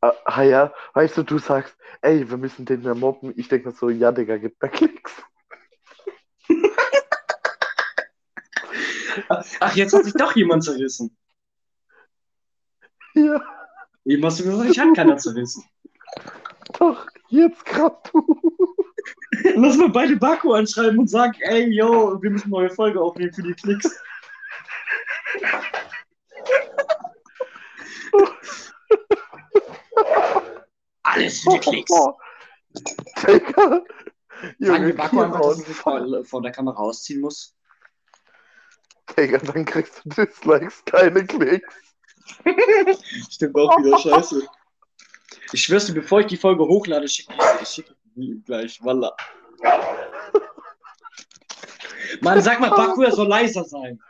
[0.00, 3.32] Ah, ah ja, weißt du, du sagst, ey, wir müssen den mehr mobben.
[3.36, 4.68] Ich denke mir so, ja, Digga, gib mir
[9.28, 11.16] Ach, jetzt hat sich doch jemand zerrissen.
[13.14, 13.40] Ja,
[14.06, 15.64] Eben hast du gesagt, ich habe keiner zerrissen.
[16.78, 18.24] doch, jetzt grad du.
[19.56, 23.32] Lass mal beide Baku anschreiben und sagen, ey, yo, wir müssen eine neue Folge aufnehmen
[23.32, 23.90] für die Klicks.
[31.02, 31.92] Alles für die Klicks.
[33.26, 33.60] Digga.
[33.66, 33.84] Sagen
[34.58, 37.55] Junge, wir Baku einfach, dass er sich Kieran, vor, vor der Kamera ausziehen muss.
[39.16, 41.74] Digga, dann kriegst du Dislikes, keine Klicks.
[43.30, 44.46] Stimmt auch wieder scheiße.
[45.52, 48.82] Ich schwör's dir, bevor ich die Folge hochlade, schicke ich schick die gleich.
[48.82, 49.14] Wallah.
[52.20, 54.00] Mann, sag mal, Baku, er soll leiser sein.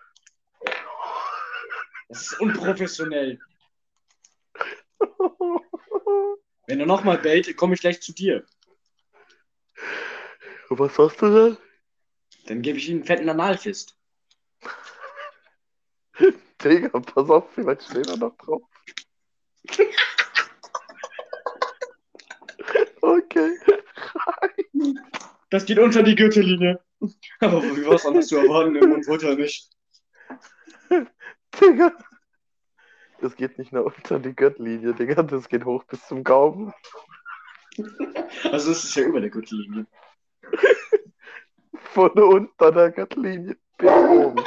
[2.09, 3.40] Das ist unprofessionell.
[6.66, 8.45] Wenn er nochmal bellt, komme ich gleich zu dir.
[10.69, 11.57] Was hast du da?
[12.47, 13.96] Dann gebe ich ihm einen fetten Analfist.
[16.62, 18.62] Digga, pass auf, vielleicht steht er noch drauf.
[23.02, 23.59] okay.
[25.50, 26.81] Das geht unter die Gürtellinie.
[27.40, 29.70] Aber wie was anderes zu erwarten, Mund wurde er nicht.
[31.61, 31.92] Digga.
[33.20, 36.72] Das geht nicht nur unter die Gürtellinie, Digga, das geht hoch bis zum Gaumen.
[38.44, 39.87] Also es ist ja über der Gürtellinie.
[41.92, 44.44] Von unter der Gürtellinie bis oben.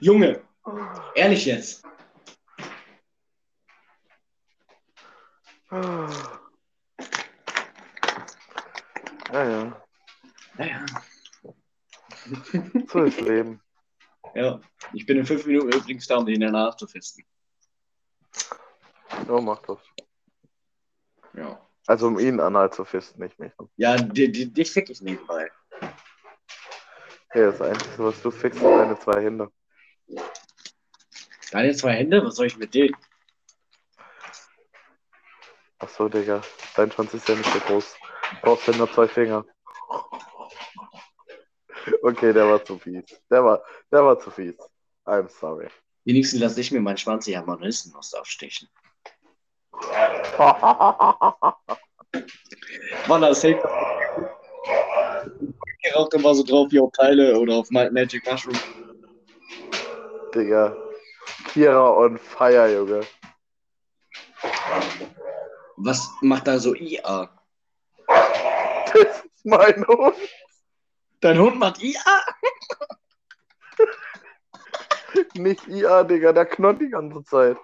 [0.00, 0.42] Junge,
[1.14, 1.84] ehrlich jetzt.
[9.32, 9.82] Naja,
[10.56, 10.84] Naja.
[12.88, 13.60] so ist Leben.
[14.34, 14.60] Ja,
[14.92, 17.24] ich bin in fünf Minuten übrigens da, um den danach zu festen.
[19.26, 19.78] Ja, mach das.
[21.32, 21.58] Ja.
[21.86, 23.52] Also um ihn anal zu fisten, nicht mich.
[23.76, 25.50] Ja, die, die, dich fick ich nebenbei.
[27.32, 29.50] Ja, das Einzige, was du fixst, sind deine zwei Hände.
[31.52, 32.96] Deine zwei Hände, was soll ich mit denen?
[35.78, 36.40] Achso, Digga,
[36.74, 37.96] dein Schwanz ist ja nicht so groß.
[38.30, 39.44] Du brauchst ja nur zwei Finger.
[42.02, 43.04] Okay, der war zu fies.
[43.30, 44.56] Der war, der war zu fies.
[45.04, 45.68] I'm sorry.
[46.04, 48.68] Wenigstens lasse ich mir meinen Schwanz hier Manistennuss aufstechen.
[53.06, 53.62] Mann, das hängt.
[55.82, 58.58] Geraucht immer so drauf wie auf Teile oder auf Ma- Magic Mushroom.
[60.34, 60.76] Digga.
[61.48, 63.02] Kira on fire, Junge.
[65.76, 67.28] Was macht da so IA?
[68.06, 70.16] Das ist mein Hund.
[71.20, 72.24] Dein Hund macht IA?
[75.34, 77.56] Nicht IA, Digga, der knurrt die ganze Zeit.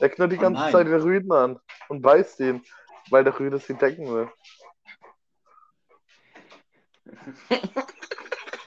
[0.00, 0.72] Der knurrt die Oh ganze nein.
[0.72, 2.62] Zeit den Rüden an und beißt ihn,
[3.10, 4.30] weil der Rüde sie decken will.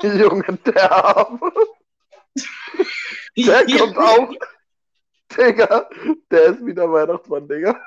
[0.20, 1.52] Junge, der Arme.
[3.38, 4.34] Der kommt auch.
[5.36, 5.90] Digga,
[6.30, 7.80] der ist wieder Weihnachtsmann, Digga.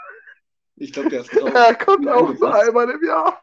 [0.76, 1.50] Ich glaube, der ist drauf.
[1.54, 3.42] Er kommt auch nur einmal im Jahr.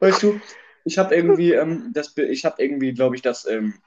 [0.00, 0.40] Weißt du,
[0.84, 3.80] ich habe irgendwie, ähm, das, ich habe irgendwie, glaube ich, dass ähm,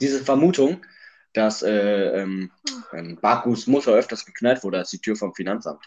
[0.00, 0.84] diese Vermutung,
[1.32, 2.50] dass äh, ähm,
[2.92, 5.84] ähm, Bakus Mutter öfters geknallt wurde als die Tür vom Finanzamt.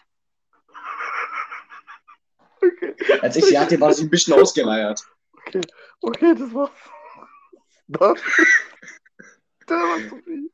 [2.62, 5.04] Okay, Als ich sie hatte, war sie ein bisschen ausgeleiert.
[5.46, 5.60] Okay,
[6.00, 6.70] okay, das war's.
[7.88, 8.20] Das,
[9.68, 10.50] der war zu viel.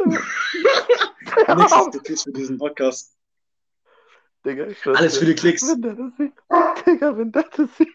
[1.92, 3.16] Ist Tipps für diesen Podcast.
[4.44, 5.62] Digga, ich Alles für die Klicks.
[5.62, 6.32] Wenn der das sieht.
[6.86, 7.88] Digga, wenn der das sieht.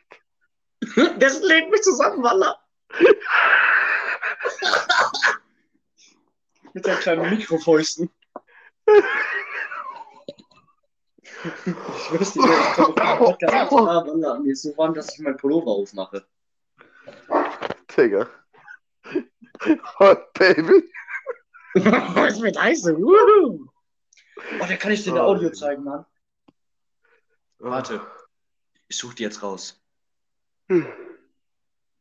[1.19, 2.59] Das legt mich zusammen, Walla.
[6.73, 8.11] Mit seinen kleinen Mikrofäusten.
[11.45, 14.39] Ich weiß nicht, ich komme auf den Podcast nicht klar, Walla.
[14.39, 16.25] Mir ist so warm, dass ich meinen Pullover aufmache.
[17.95, 18.27] Digga.
[19.99, 20.91] Hot Baby.
[21.75, 22.85] es wird heiß.
[22.85, 23.67] Wuhu.
[24.59, 26.05] Oh, da kann ich dir ein Audio zeigen, Mann.
[27.59, 28.01] Warte.
[28.87, 29.81] Ich suche die jetzt raus.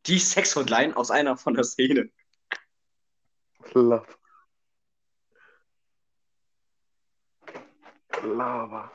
[0.06, 2.10] Die Sex-Hotline aus einer von der Szene.
[3.72, 4.06] Love.
[8.22, 8.90] Lava.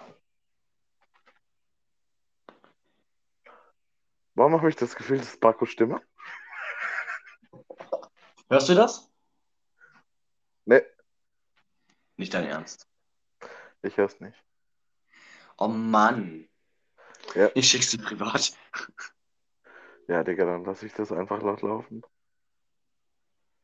[4.40, 6.02] Warum habe ich das Gefühl, das ist Marco Stimme?
[8.50, 9.12] Hörst du das?
[10.64, 10.82] Nee,
[12.16, 12.88] Nicht dein Ernst.
[13.82, 14.42] ich höre es nicht.
[15.58, 16.48] Oh Mann.
[17.36, 17.52] Ja.
[17.54, 18.54] Ich schick's dir privat.
[20.08, 22.02] Ja, Digga, dann lasse ich das einfach laut laufen.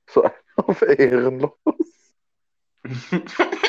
[0.09, 1.53] So auf ehrenlos.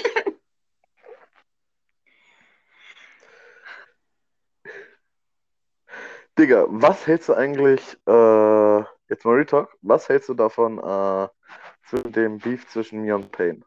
[6.38, 11.28] Digga, was hältst du eigentlich, äh, jetzt mal Retalk, was hältst du davon, äh,
[11.88, 13.62] zu dem Beef zwischen mir und Payne?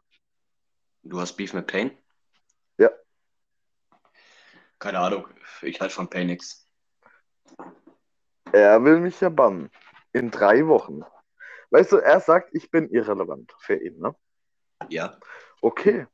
[1.02, 1.90] Du hast Beef mit Pain?
[2.78, 2.90] Ja.
[4.78, 5.26] Keine Ahnung.
[5.62, 6.64] Ich halt von Pain nix.
[8.52, 9.70] Er will mich ja bannen.
[10.12, 11.02] In drei Wochen.
[11.70, 14.14] Weißt du, er sagt, ich bin irrelevant für ihn, ne?
[14.88, 15.18] Ja.
[15.60, 16.06] Okay.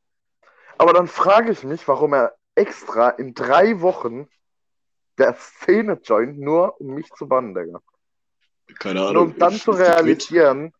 [0.78, 4.28] Aber dann frage ich mich, warum er extra in drei Wochen
[5.18, 7.80] der Szene joint, nur um mich zu bannen, Digga.
[8.78, 9.32] Keine Nur Ahnung.
[9.32, 10.72] um dann zu realisieren,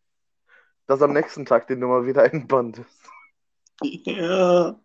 [0.87, 3.09] dass am nächsten Tag die Nummer wieder entbannt ist.
[3.81, 4.79] Ja.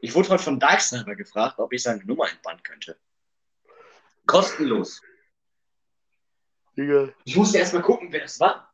[0.00, 2.96] Ich wurde heute von Darksniper gefragt, ob ich seine Nummer entbannen könnte.
[4.26, 5.00] Kostenlos.
[6.76, 8.72] Digga, Ich musste erst mal gucken, wer das war.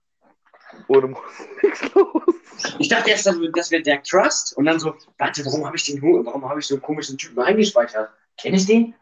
[0.89, 1.21] ohne muss
[1.63, 2.23] nichts los.
[2.79, 4.57] Ich dachte erst, das das wäre der Trust.
[4.57, 7.41] Und dann so, warte, warum habe ich den warum habe ich so einen komischen Typen
[7.43, 8.11] eingespeichert?
[8.37, 8.95] Kenn ich den?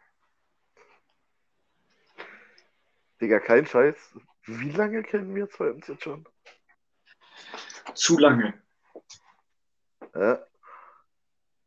[3.21, 3.97] Digga, kein Scheiß.
[4.47, 6.27] Wie lange kennen wir zwei uns jetzt schon?
[7.95, 8.61] Zu lange.
[10.15, 10.45] Ja.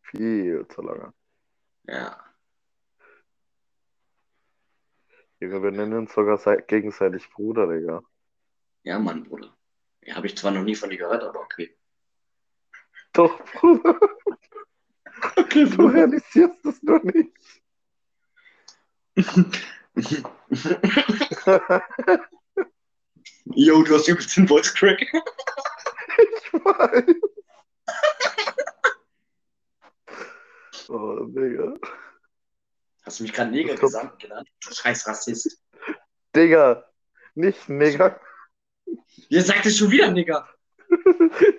[0.01, 1.13] Viel zu lange.
[1.83, 2.21] Ja.
[5.41, 8.01] Digga, wir nennen uns sogar sei- gegenseitig Bruder, Digga.
[8.83, 9.55] Ja, Mann, Bruder.
[10.01, 11.75] Ja, habe ich zwar noch nie von dir gehört, aber okay.
[13.13, 13.99] Doch, Bruder,
[15.35, 17.31] Okay, du realisierst es nur nicht.
[23.55, 25.01] Yo, du hast übelst den Voice Crack.
[25.01, 27.15] Ich weiß.
[30.89, 31.73] Oh, Digga.
[33.03, 34.49] Hast du mich gerade Neger Das gesandt genannt?
[34.61, 35.61] Du scheiß Rassist.
[36.35, 36.85] Digga,
[37.33, 38.19] nicht Nigger.
[39.29, 40.47] Ihr sagt es schon wieder, Nigger.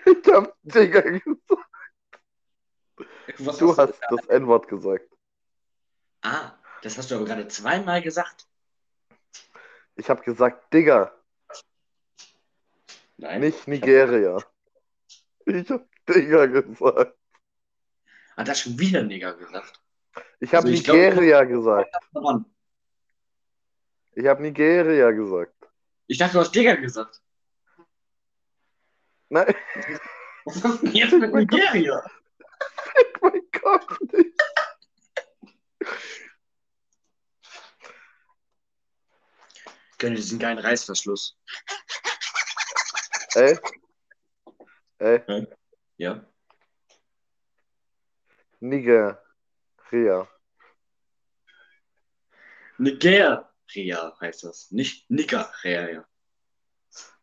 [0.06, 1.66] Ich hab Digga gesagt.
[3.38, 5.08] Was Du hast hast das N-Wort gesagt.
[6.22, 8.46] Ah, das hast du aber gerade zweimal gesagt.
[9.96, 11.12] Ich hab gesagt Digga,
[13.16, 13.40] Nein.
[13.40, 14.38] nicht Nigeria.
[15.46, 17.16] Ich hab Digga gesagt.
[18.36, 19.80] Hat das schon wieder Nigger gesagt?
[20.40, 21.94] Ich hab Also ich glaub- Nigeria gesagt.
[24.12, 25.54] Ich hab Nigeria gesagt.
[26.06, 27.22] Ich dachte, du hast Digger gesagt.
[29.28, 29.54] Nein,
[30.44, 32.04] Was du denn jetzt mit Nigeria?
[33.20, 34.40] Mein Gott, nicht.
[39.98, 41.38] Gönn dir diesen geilen Reißverschluss.
[43.34, 43.58] Ey.
[44.98, 45.46] Ey,
[45.96, 46.26] Ja?
[48.60, 49.18] Nigeria.
[52.78, 54.70] Nigeria heißt das.
[54.70, 56.06] Nicht Nigeria.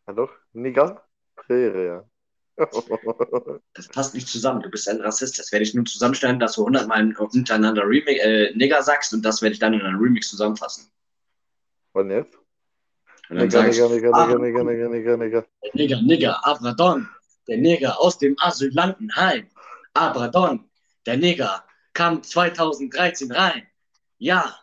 [0.06, 0.28] Hallo?
[0.52, 2.08] Nigeria.
[2.56, 4.62] Das passt nicht zusammen.
[4.62, 5.38] Du bist ein Rassist.
[5.38, 9.42] Das werde ich nur zusammenstellen, dass du hundertmal hintereinander Remix, äh, Nigger sagst und das
[9.42, 10.90] werde ich dann in einem Remix zusammenfassen.
[11.92, 12.38] Und jetzt?
[13.28, 15.46] Und dann Nigger, Nigger, Nigger, ah, Nigger, Nigger, Nigger, Nigger, Nigger.
[15.62, 17.08] der Nigger, Nigger, Abradon,
[17.48, 19.48] der Nigger aus dem Asylantenheim.
[19.94, 20.68] Abradon,
[21.06, 23.66] der Nigger, kam 2013 rein.
[24.18, 24.56] Ja,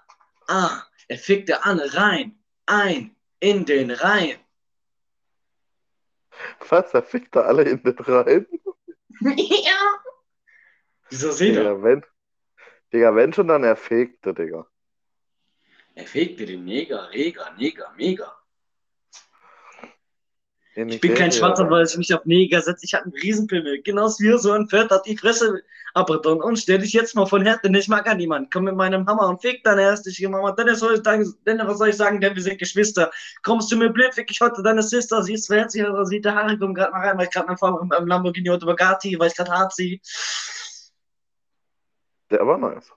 [0.47, 4.38] ah, er fickte Anne rein, ein, in den Rhein.
[6.70, 6.94] Was?
[6.94, 8.48] Er fickt da alle in den rein?
[9.22, 10.02] ja.
[11.10, 11.60] Wieso seht ihr?
[11.60, 12.06] Digga, wenn.
[12.94, 14.68] Digga, wenn schon, dann er fegte, Digga.
[15.95, 18.41] Er fickte den Neger, Reger, Neger, Mega.
[20.89, 21.32] Ich bin kein.
[21.32, 22.86] Schwarzer, weil ich mich auf Neger setze.
[22.86, 23.82] Ich habe einen Riesenpimmel.
[23.82, 25.61] Genauso wie so ein Pferd hat die Fresse.
[25.93, 27.69] Aberdon und stell dich jetzt mal von Härte.
[27.77, 28.49] Ich mag an niemanden.
[28.49, 30.53] Komm mit meinem Hammer und fick deine hässliche Mama.
[30.53, 32.21] Dann soll ich was soll ich sagen?
[32.21, 33.11] Denn wir sind Geschwister.
[33.43, 35.21] Kommst du mir blöd, fick ich heute deine Sister.
[35.21, 37.57] Sie ist verherzlich, oder sieht der Haare kommen gerade mal rein, weil ich gerade mein
[37.57, 39.99] Fahrer im Lamborghini heute Bugatti, weil ich gerade hart ziehe.
[42.29, 42.93] Der war nice.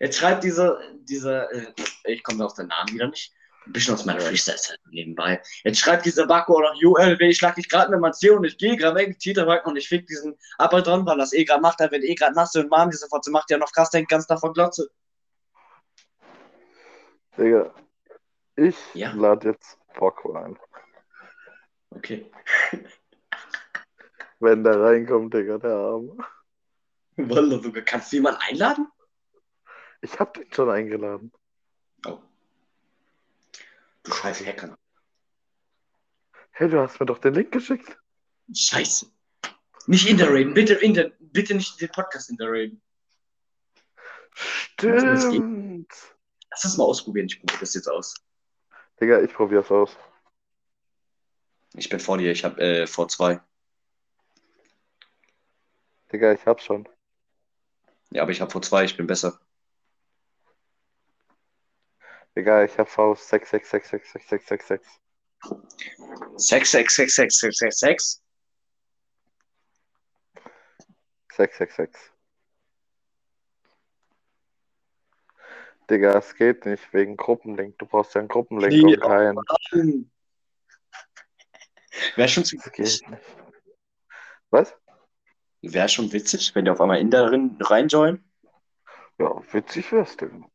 [0.00, 1.66] Jetzt schreibt diese, diese, äh,
[2.04, 3.32] ich komme auf den Namen wieder nicht.
[3.68, 4.28] Ein bisschen aus meiner Ja.
[4.28, 5.42] Freestyle nebenbei.
[5.62, 8.56] Jetzt schreibt dieser Bakko noch, ULW, ich schlag dich gerade mit meinem C und ich
[8.56, 11.78] gehe gerade weg, Tita weg und ich fick diesen Abaddon, weil das eh gerade macht,
[11.80, 14.26] er wird eh gerade nass und warm, diese Fotze macht ja noch krass, denkt ganz
[14.26, 14.88] davon Glotze.
[17.36, 17.74] Digga,
[18.56, 19.12] ich Ja.
[19.12, 20.58] lade jetzt Poco ein.
[21.90, 22.30] Okay.
[24.40, 26.16] Wenn der reinkommt, Digga, der Arme.
[27.16, 28.88] Wallah, sogar, kannst du jemanden einladen?
[30.00, 31.32] Ich hab den schon eingeladen.
[32.06, 32.18] Oh.
[34.08, 34.78] Du scheiß Hacker.
[36.52, 37.98] Hey, du hast mir doch den Link geschickt.
[38.54, 39.12] Scheiße.
[39.86, 40.54] Nicht interraiden.
[40.54, 42.80] Bitte, inter, bitte nicht den Podcast geht?
[44.34, 45.92] Stimmt.
[46.50, 47.26] Lass das mal ausprobieren.
[47.26, 48.14] Ich probiere das jetzt aus.
[48.98, 49.94] Digga, ich probier's aus.
[51.74, 52.32] Ich bin vor dir.
[52.32, 53.42] Ich habe äh, vor zwei.
[56.10, 56.88] Digga, ich hab's schon.
[58.08, 58.84] Ja, aber ich habe vor zwei.
[58.84, 59.38] Ich bin besser.
[66.36, 68.22] Sex, Sex, Sex, Sex.
[71.36, 72.12] 6, 6, 6.
[75.90, 77.78] Digga, es geht nicht wegen Gruppenlink.
[77.78, 80.10] Du brauchst ja einen Gruppenlink Nee, und keinen.
[82.16, 83.22] Wäre schon, zu- Das geht nicht.
[84.50, 84.74] Was?
[85.62, 88.24] wär schon witzig, wenn die auf einmal in darin reinjoinen.
[89.18, 90.48] Ja, witzig wär's, Digga.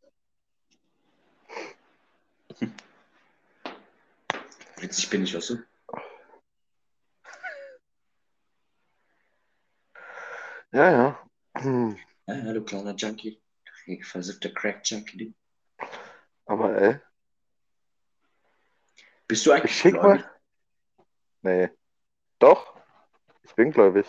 [4.78, 5.64] Witzig bin ich, weißt du?
[10.72, 11.30] Ja, ja.
[11.58, 11.98] Hm.
[12.26, 13.42] Ja, ja, du kleiner Junkie.
[13.86, 15.34] Du versiffter Crack-Junkie.
[16.46, 17.00] Aber ey,
[19.28, 20.22] Bist du ich eigentlich schick gläubig?
[20.22, 20.32] mal.
[21.42, 21.70] Nee.
[22.40, 22.76] Doch.
[23.44, 24.06] Ich bin gläubig.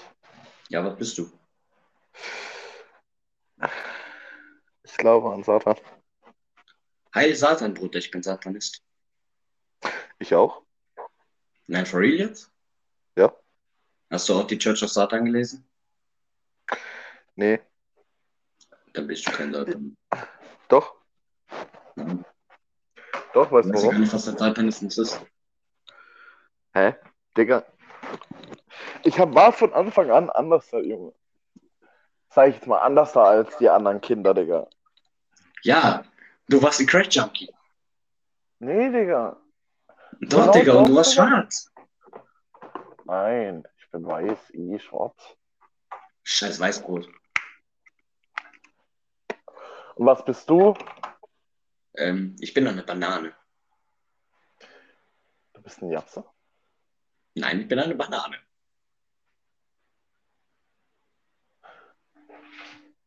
[0.69, 1.31] Ja, was bist du?
[4.83, 5.77] Ich glaube an Satan.
[7.15, 8.83] Heil Satan, Bruder, ich bin Satanist.
[10.19, 10.63] Ich auch?
[11.67, 12.51] Nein, for real jetzt?
[13.17, 13.33] Ja.
[14.11, 15.67] Hast du auch die Church of Satan gelesen?
[17.37, 17.61] Nee.
[18.93, 19.97] Dann bist du kein Satan.
[20.69, 20.97] Doch.
[21.95, 22.25] Nein.
[23.33, 24.01] Doch, weißt Du du weißt ja gar warum?
[24.01, 25.21] nicht, was der Satanismus ist.
[26.75, 26.95] Hä?
[27.37, 27.65] Digga.
[29.05, 31.13] Ich hab, war von Anfang an anders, der Junge.
[32.31, 34.69] Sag ich jetzt mal, anders da als die anderen Kinder, Digga.
[35.63, 36.05] Ja,
[36.49, 37.53] du warst ein Crack-Junkie.
[38.59, 39.41] Nee, Digga.
[40.21, 41.71] Doch, Genau Digga, und du warst schwarz.
[43.05, 45.37] Nein, ich bin weiß, i schwarz.
[46.23, 47.09] Scheiß Weißbrot.
[49.97, 50.75] Und was bist du?
[51.97, 53.35] Ähm, ich bin eine Banane.
[55.53, 56.25] Du bist ein Japse.
[57.35, 58.39] Nein, ich bin eine Banane.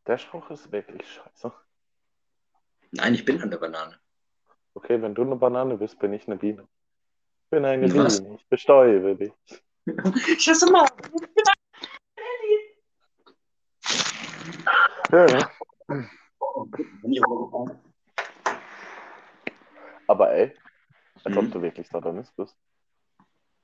[0.06, 1.52] Der Spruch ist wirklich scheiße.
[2.92, 3.98] Nein, ich bin eine Banane.
[4.74, 6.62] Okay, wenn du eine Banane bist, bin ich eine Biene.
[7.44, 8.20] Ich bin eine Was?
[8.20, 9.32] Biene, ich bestäube dich.
[10.36, 10.86] Ich hasse mal.
[15.10, 15.50] Ja, ja.
[20.06, 20.54] Aber ey,
[21.24, 21.50] als ob Mhm.
[21.52, 22.56] du wirklich Satanist bist.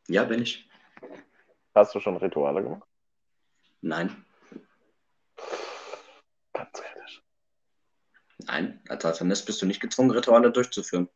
[0.08, 0.68] Ja, bin ich.
[1.74, 2.88] Hast du schon Rituale gemacht?
[3.82, 4.24] Nein,
[6.52, 7.22] Ganz kritisch.
[8.54, 8.80] Nein.
[8.88, 11.08] Als Satanist bist du nicht gezwungen, Rituale durchzuführen.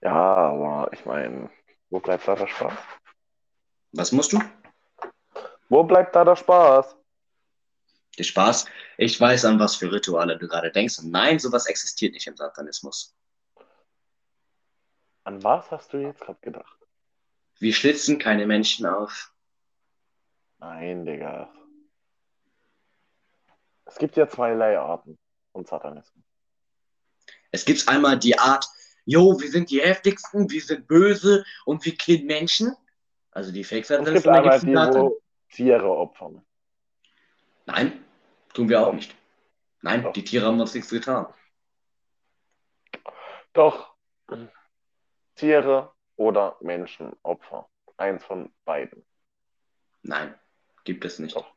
[0.00, 1.50] Ja, aber ich meine,
[1.90, 2.78] wo bleibt da der Spaß?
[3.92, 4.40] Was musst du?
[5.68, 6.96] Wo bleibt da der Spaß?
[8.18, 8.66] Der Spaß.
[8.98, 10.98] Ich weiß, an was für Rituale du gerade denkst.
[10.98, 13.16] Und nein, sowas existiert nicht im Satanismus.
[15.24, 16.78] An was hast du jetzt gerade gedacht?
[17.58, 19.32] Wir schlitzen keine Menschen auf.
[20.58, 21.52] Nein, Digga.
[23.86, 25.18] Es gibt ja zwei Leiharten
[25.52, 26.33] von Satanismus.
[27.54, 28.66] Es gibt einmal die Art,
[29.04, 32.74] jo, wir sind die heftigsten, wir sind böse und wir killen Menschen.
[33.30, 36.44] Also die einmal gibt's die, die Satan- wo Tiere opfern.
[37.66, 38.04] Nein,
[38.52, 39.14] tun wir auch nicht.
[39.82, 40.12] Nein, Doch.
[40.12, 41.32] die Tiere haben uns nichts getan.
[43.52, 43.94] Doch.
[45.36, 47.68] Tiere oder Menschenopfer.
[47.96, 49.06] Eins von beiden.
[50.02, 50.34] Nein,
[50.82, 51.36] gibt es nicht.
[51.36, 51.54] Doch.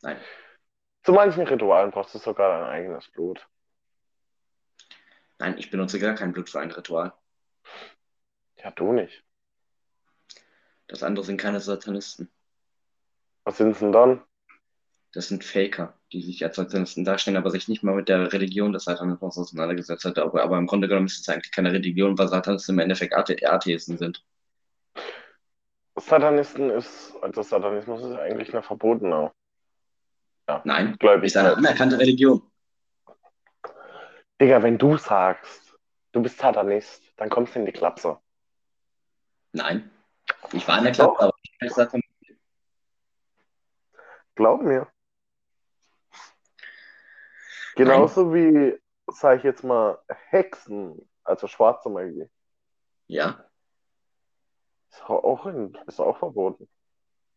[0.00, 0.18] Nein.
[1.02, 3.46] Zu manchen Ritualen brauchst du sogar dein eigenes Blut.
[5.42, 7.12] Nein, ich benutze gar kein Blut für ein Ritual.
[8.62, 9.24] Ja, du nicht.
[10.86, 12.30] Das andere sind keine Satanisten.
[13.42, 14.22] Was sind's denn dann?
[15.12, 18.72] Das sind Faker, die sich als Satanisten darstellen, aber sich nicht mal mit der Religion
[18.72, 20.16] des Satanismus auseinandergesetzt hat.
[20.20, 23.36] Aber, aber im Grunde genommen ist es eigentlich keine Religion, weil Satanisten im Endeffekt Athe
[23.44, 24.24] Atheisten sind.
[25.96, 29.32] Satanisten ist, also Satanismus ist eigentlich eine verbotene.
[30.62, 31.26] Nein, Gläubig.
[31.26, 32.42] ist eine anerkannte Religion.
[34.42, 35.78] Digga, wenn du sagst,
[36.10, 38.18] du bist Satanist, dann kommst du in die Klapse.
[39.52, 39.88] Nein.
[40.52, 41.20] Ich war in der Klappe, Doch.
[41.28, 42.08] aber ich bin Satanist.
[44.34, 44.90] Glaub mir.
[47.76, 48.76] Genauso wie,
[49.06, 52.28] sag ich jetzt mal, Hexen, also schwarze Magie,
[53.06, 53.48] Ja.
[54.90, 56.68] ist auch, in, ist auch verboten.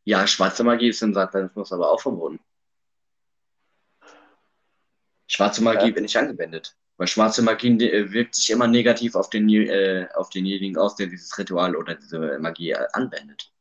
[0.06, 2.40] Ja, schwarze Magie ist im Satanismus aber auch verboten.
[5.28, 5.96] Schwarze Magie Ja.
[5.96, 6.76] wird nicht angewendet.
[6.98, 11.08] Weil schwarze Magie äh, wirkt sich immer negativ auf, den, äh, auf denjenigen aus, der
[11.08, 13.52] dieses Ritual oder diese Magie äh, anwendet.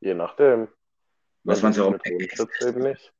[0.00, 0.68] Je nachdem.
[1.42, 3.12] Was man so Runen schützt, eben nicht.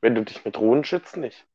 [0.00, 1.46] Wenn du dich mit Runen schützt, nicht.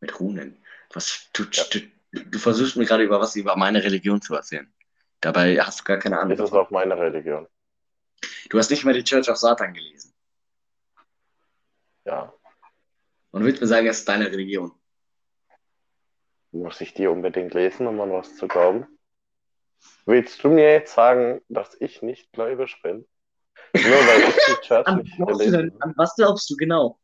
[0.00, 0.64] mit Runen.
[0.92, 1.80] Was du, du,
[2.12, 4.72] du versuchst mir gerade über was über meine Religion zu erzählen.
[5.20, 6.36] Dabei hast du gar keine Ahnung.
[6.36, 7.48] Das ist auch meine Religion.
[8.48, 10.14] Du hast nicht mal die Church of Satan gelesen.
[12.04, 12.32] Ja.
[13.36, 14.72] Und willst mir sagen, es ist deine Religion.
[16.52, 18.86] Muss ich die unbedingt lesen, um an was zu glauben?
[20.06, 23.06] Willst du mir jetzt sagen, dass ich nicht gläubig bin?
[23.74, 26.98] Nur weil ich die Church An, nicht glaubst du denn, an was glaubst du genau?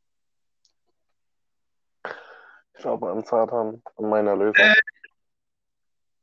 [2.06, 4.74] Ich glaube an Satan, an meinen Erlöser.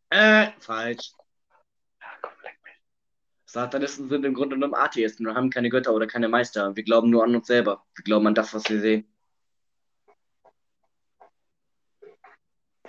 [0.10, 1.12] Äh, falsch.
[2.01, 2.74] Ja, komm, leck mich.
[3.45, 6.76] Satanisten sind im Grunde genommen Atheisten und haben keine Götter oder keine Meister.
[6.76, 7.86] Wir glauben nur an uns selber.
[7.93, 9.07] Wir glauben an das, was wir sehen.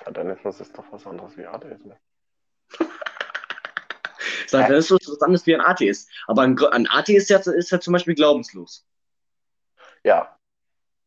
[0.04, 1.96] Satanismus ist doch was anderes wie Atheismus.
[4.46, 6.10] Satanismus ist was anderes wie ein Atheist.
[6.26, 8.86] Aber ein, ein Atheist ist ja, ist ja zum Beispiel glaubenslos.
[10.02, 10.38] Ja,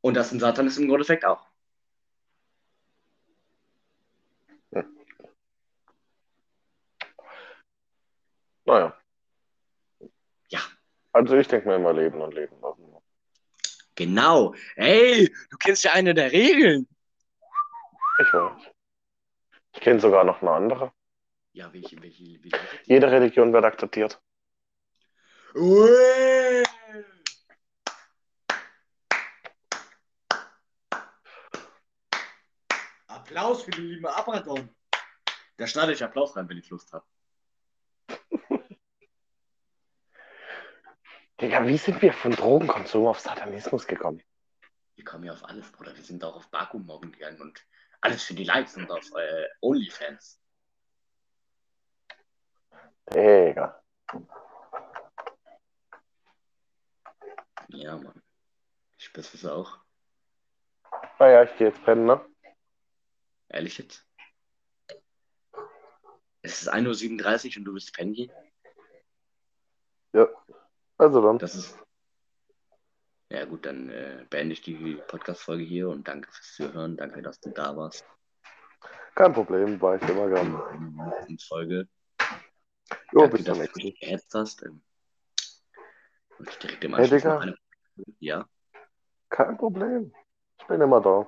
[0.02, 1.46] Und das ein Satanist im Grundeffekt auch.
[8.66, 8.98] naja.
[10.50, 10.60] Ja.
[11.12, 12.84] Also ich denke mir immer leben und leben lassen.
[13.96, 14.56] Genau.
[14.76, 16.88] Hey, du kennst ja eine der Regeln.
[18.20, 18.73] Ich weiß.
[19.74, 20.94] Ich kenne sogar noch eine andere.
[21.52, 22.60] Ja, welche, welche, welche?
[22.86, 24.22] Jede Religion wird akzeptiert.
[25.56, 26.64] Ui.
[33.08, 34.70] Applaus für den lieben Abraton.
[35.58, 37.06] Da schneide ich Applaus rein, wenn ich Lust habe.
[41.42, 44.22] Digga, wie sind wir von Drogenkonsum auf Satanismus gekommen?
[44.96, 45.96] Wir kommen ja auf alles, Bruder.
[45.96, 47.66] Wir sind auch auf Baku morgen gegangen und
[48.04, 50.40] alles für die Likes und auf äh, OnlyFans.
[53.10, 53.82] Digga.
[57.70, 58.22] Ja, Mann.
[58.98, 59.80] Ich spür's es auch.
[61.18, 62.24] Naja, ich gehe jetzt pennen, ne?
[63.48, 64.06] Ehrlich jetzt?
[66.42, 68.30] Es ist 1.37 Uhr und du bist pennen hier?
[70.12, 70.28] Ja.
[70.98, 71.40] Also dann.
[71.40, 71.78] Das ist.
[73.34, 76.96] Ja, gut, dann äh, beende ich die Podcast-Folge hier und danke fürs Zuhören.
[76.98, 78.06] Danke, dass du da warst.
[79.16, 80.62] Kein Problem, war ich immer gern.
[80.76, 81.88] In der nächsten Folge.
[83.12, 84.64] Jo, danke, bis zum du nächsten mich gehetzt hast.
[84.64, 84.84] Ähm,
[86.38, 87.58] und ich direkt im Hey, Anschluss noch eine.
[88.20, 88.48] Ja.
[89.30, 90.14] Kein Problem.
[90.60, 91.26] Ich bin immer da.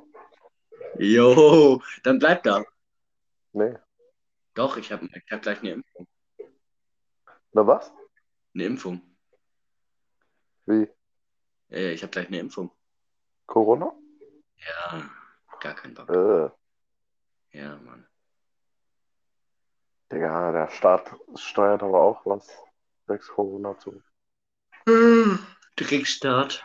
[0.99, 2.63] Jo, dann bleib da.
[3.53, 3.73] Nee.
[4.53, 6.07] Doch, ich habe ich hab gleich eine Impfung.
[7.51, 7.91] Na was?
[8.53, 9.01] Eine Impfung.
[10.67, 10.87] Wie?
[11.69, 12.71] Äh, ich habe gleich eine Impfung.
[13.45, 13.91] Corona?
[14.57, 15.09] Ja,
[15.59, 16.09] gar kein Bock.
[16.09, 16.49] Äh.
[17.57, 18.07] Ja, Mann.
[20.11, 22.47] Digga, der Staat steuert aber auch was.
[23.07, 24.01] Sechs Corona zu.
[25.75, 26.63] Dreckstart.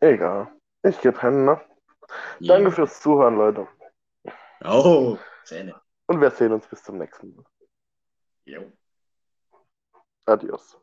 [0.00, 0.52] Egal.
[0.82, 1.60] Ich geh pennen, ne?
[2.40, 3.66] Danke fürs Zuhören, Leute.
[4.62, 5.80] Oh, Zähne.
[6.06, 7.44] Und wir sehen uns bis zum nächsten Mal.
[8.44, 8.72] Jo.
[10.26, 10.78] Adios.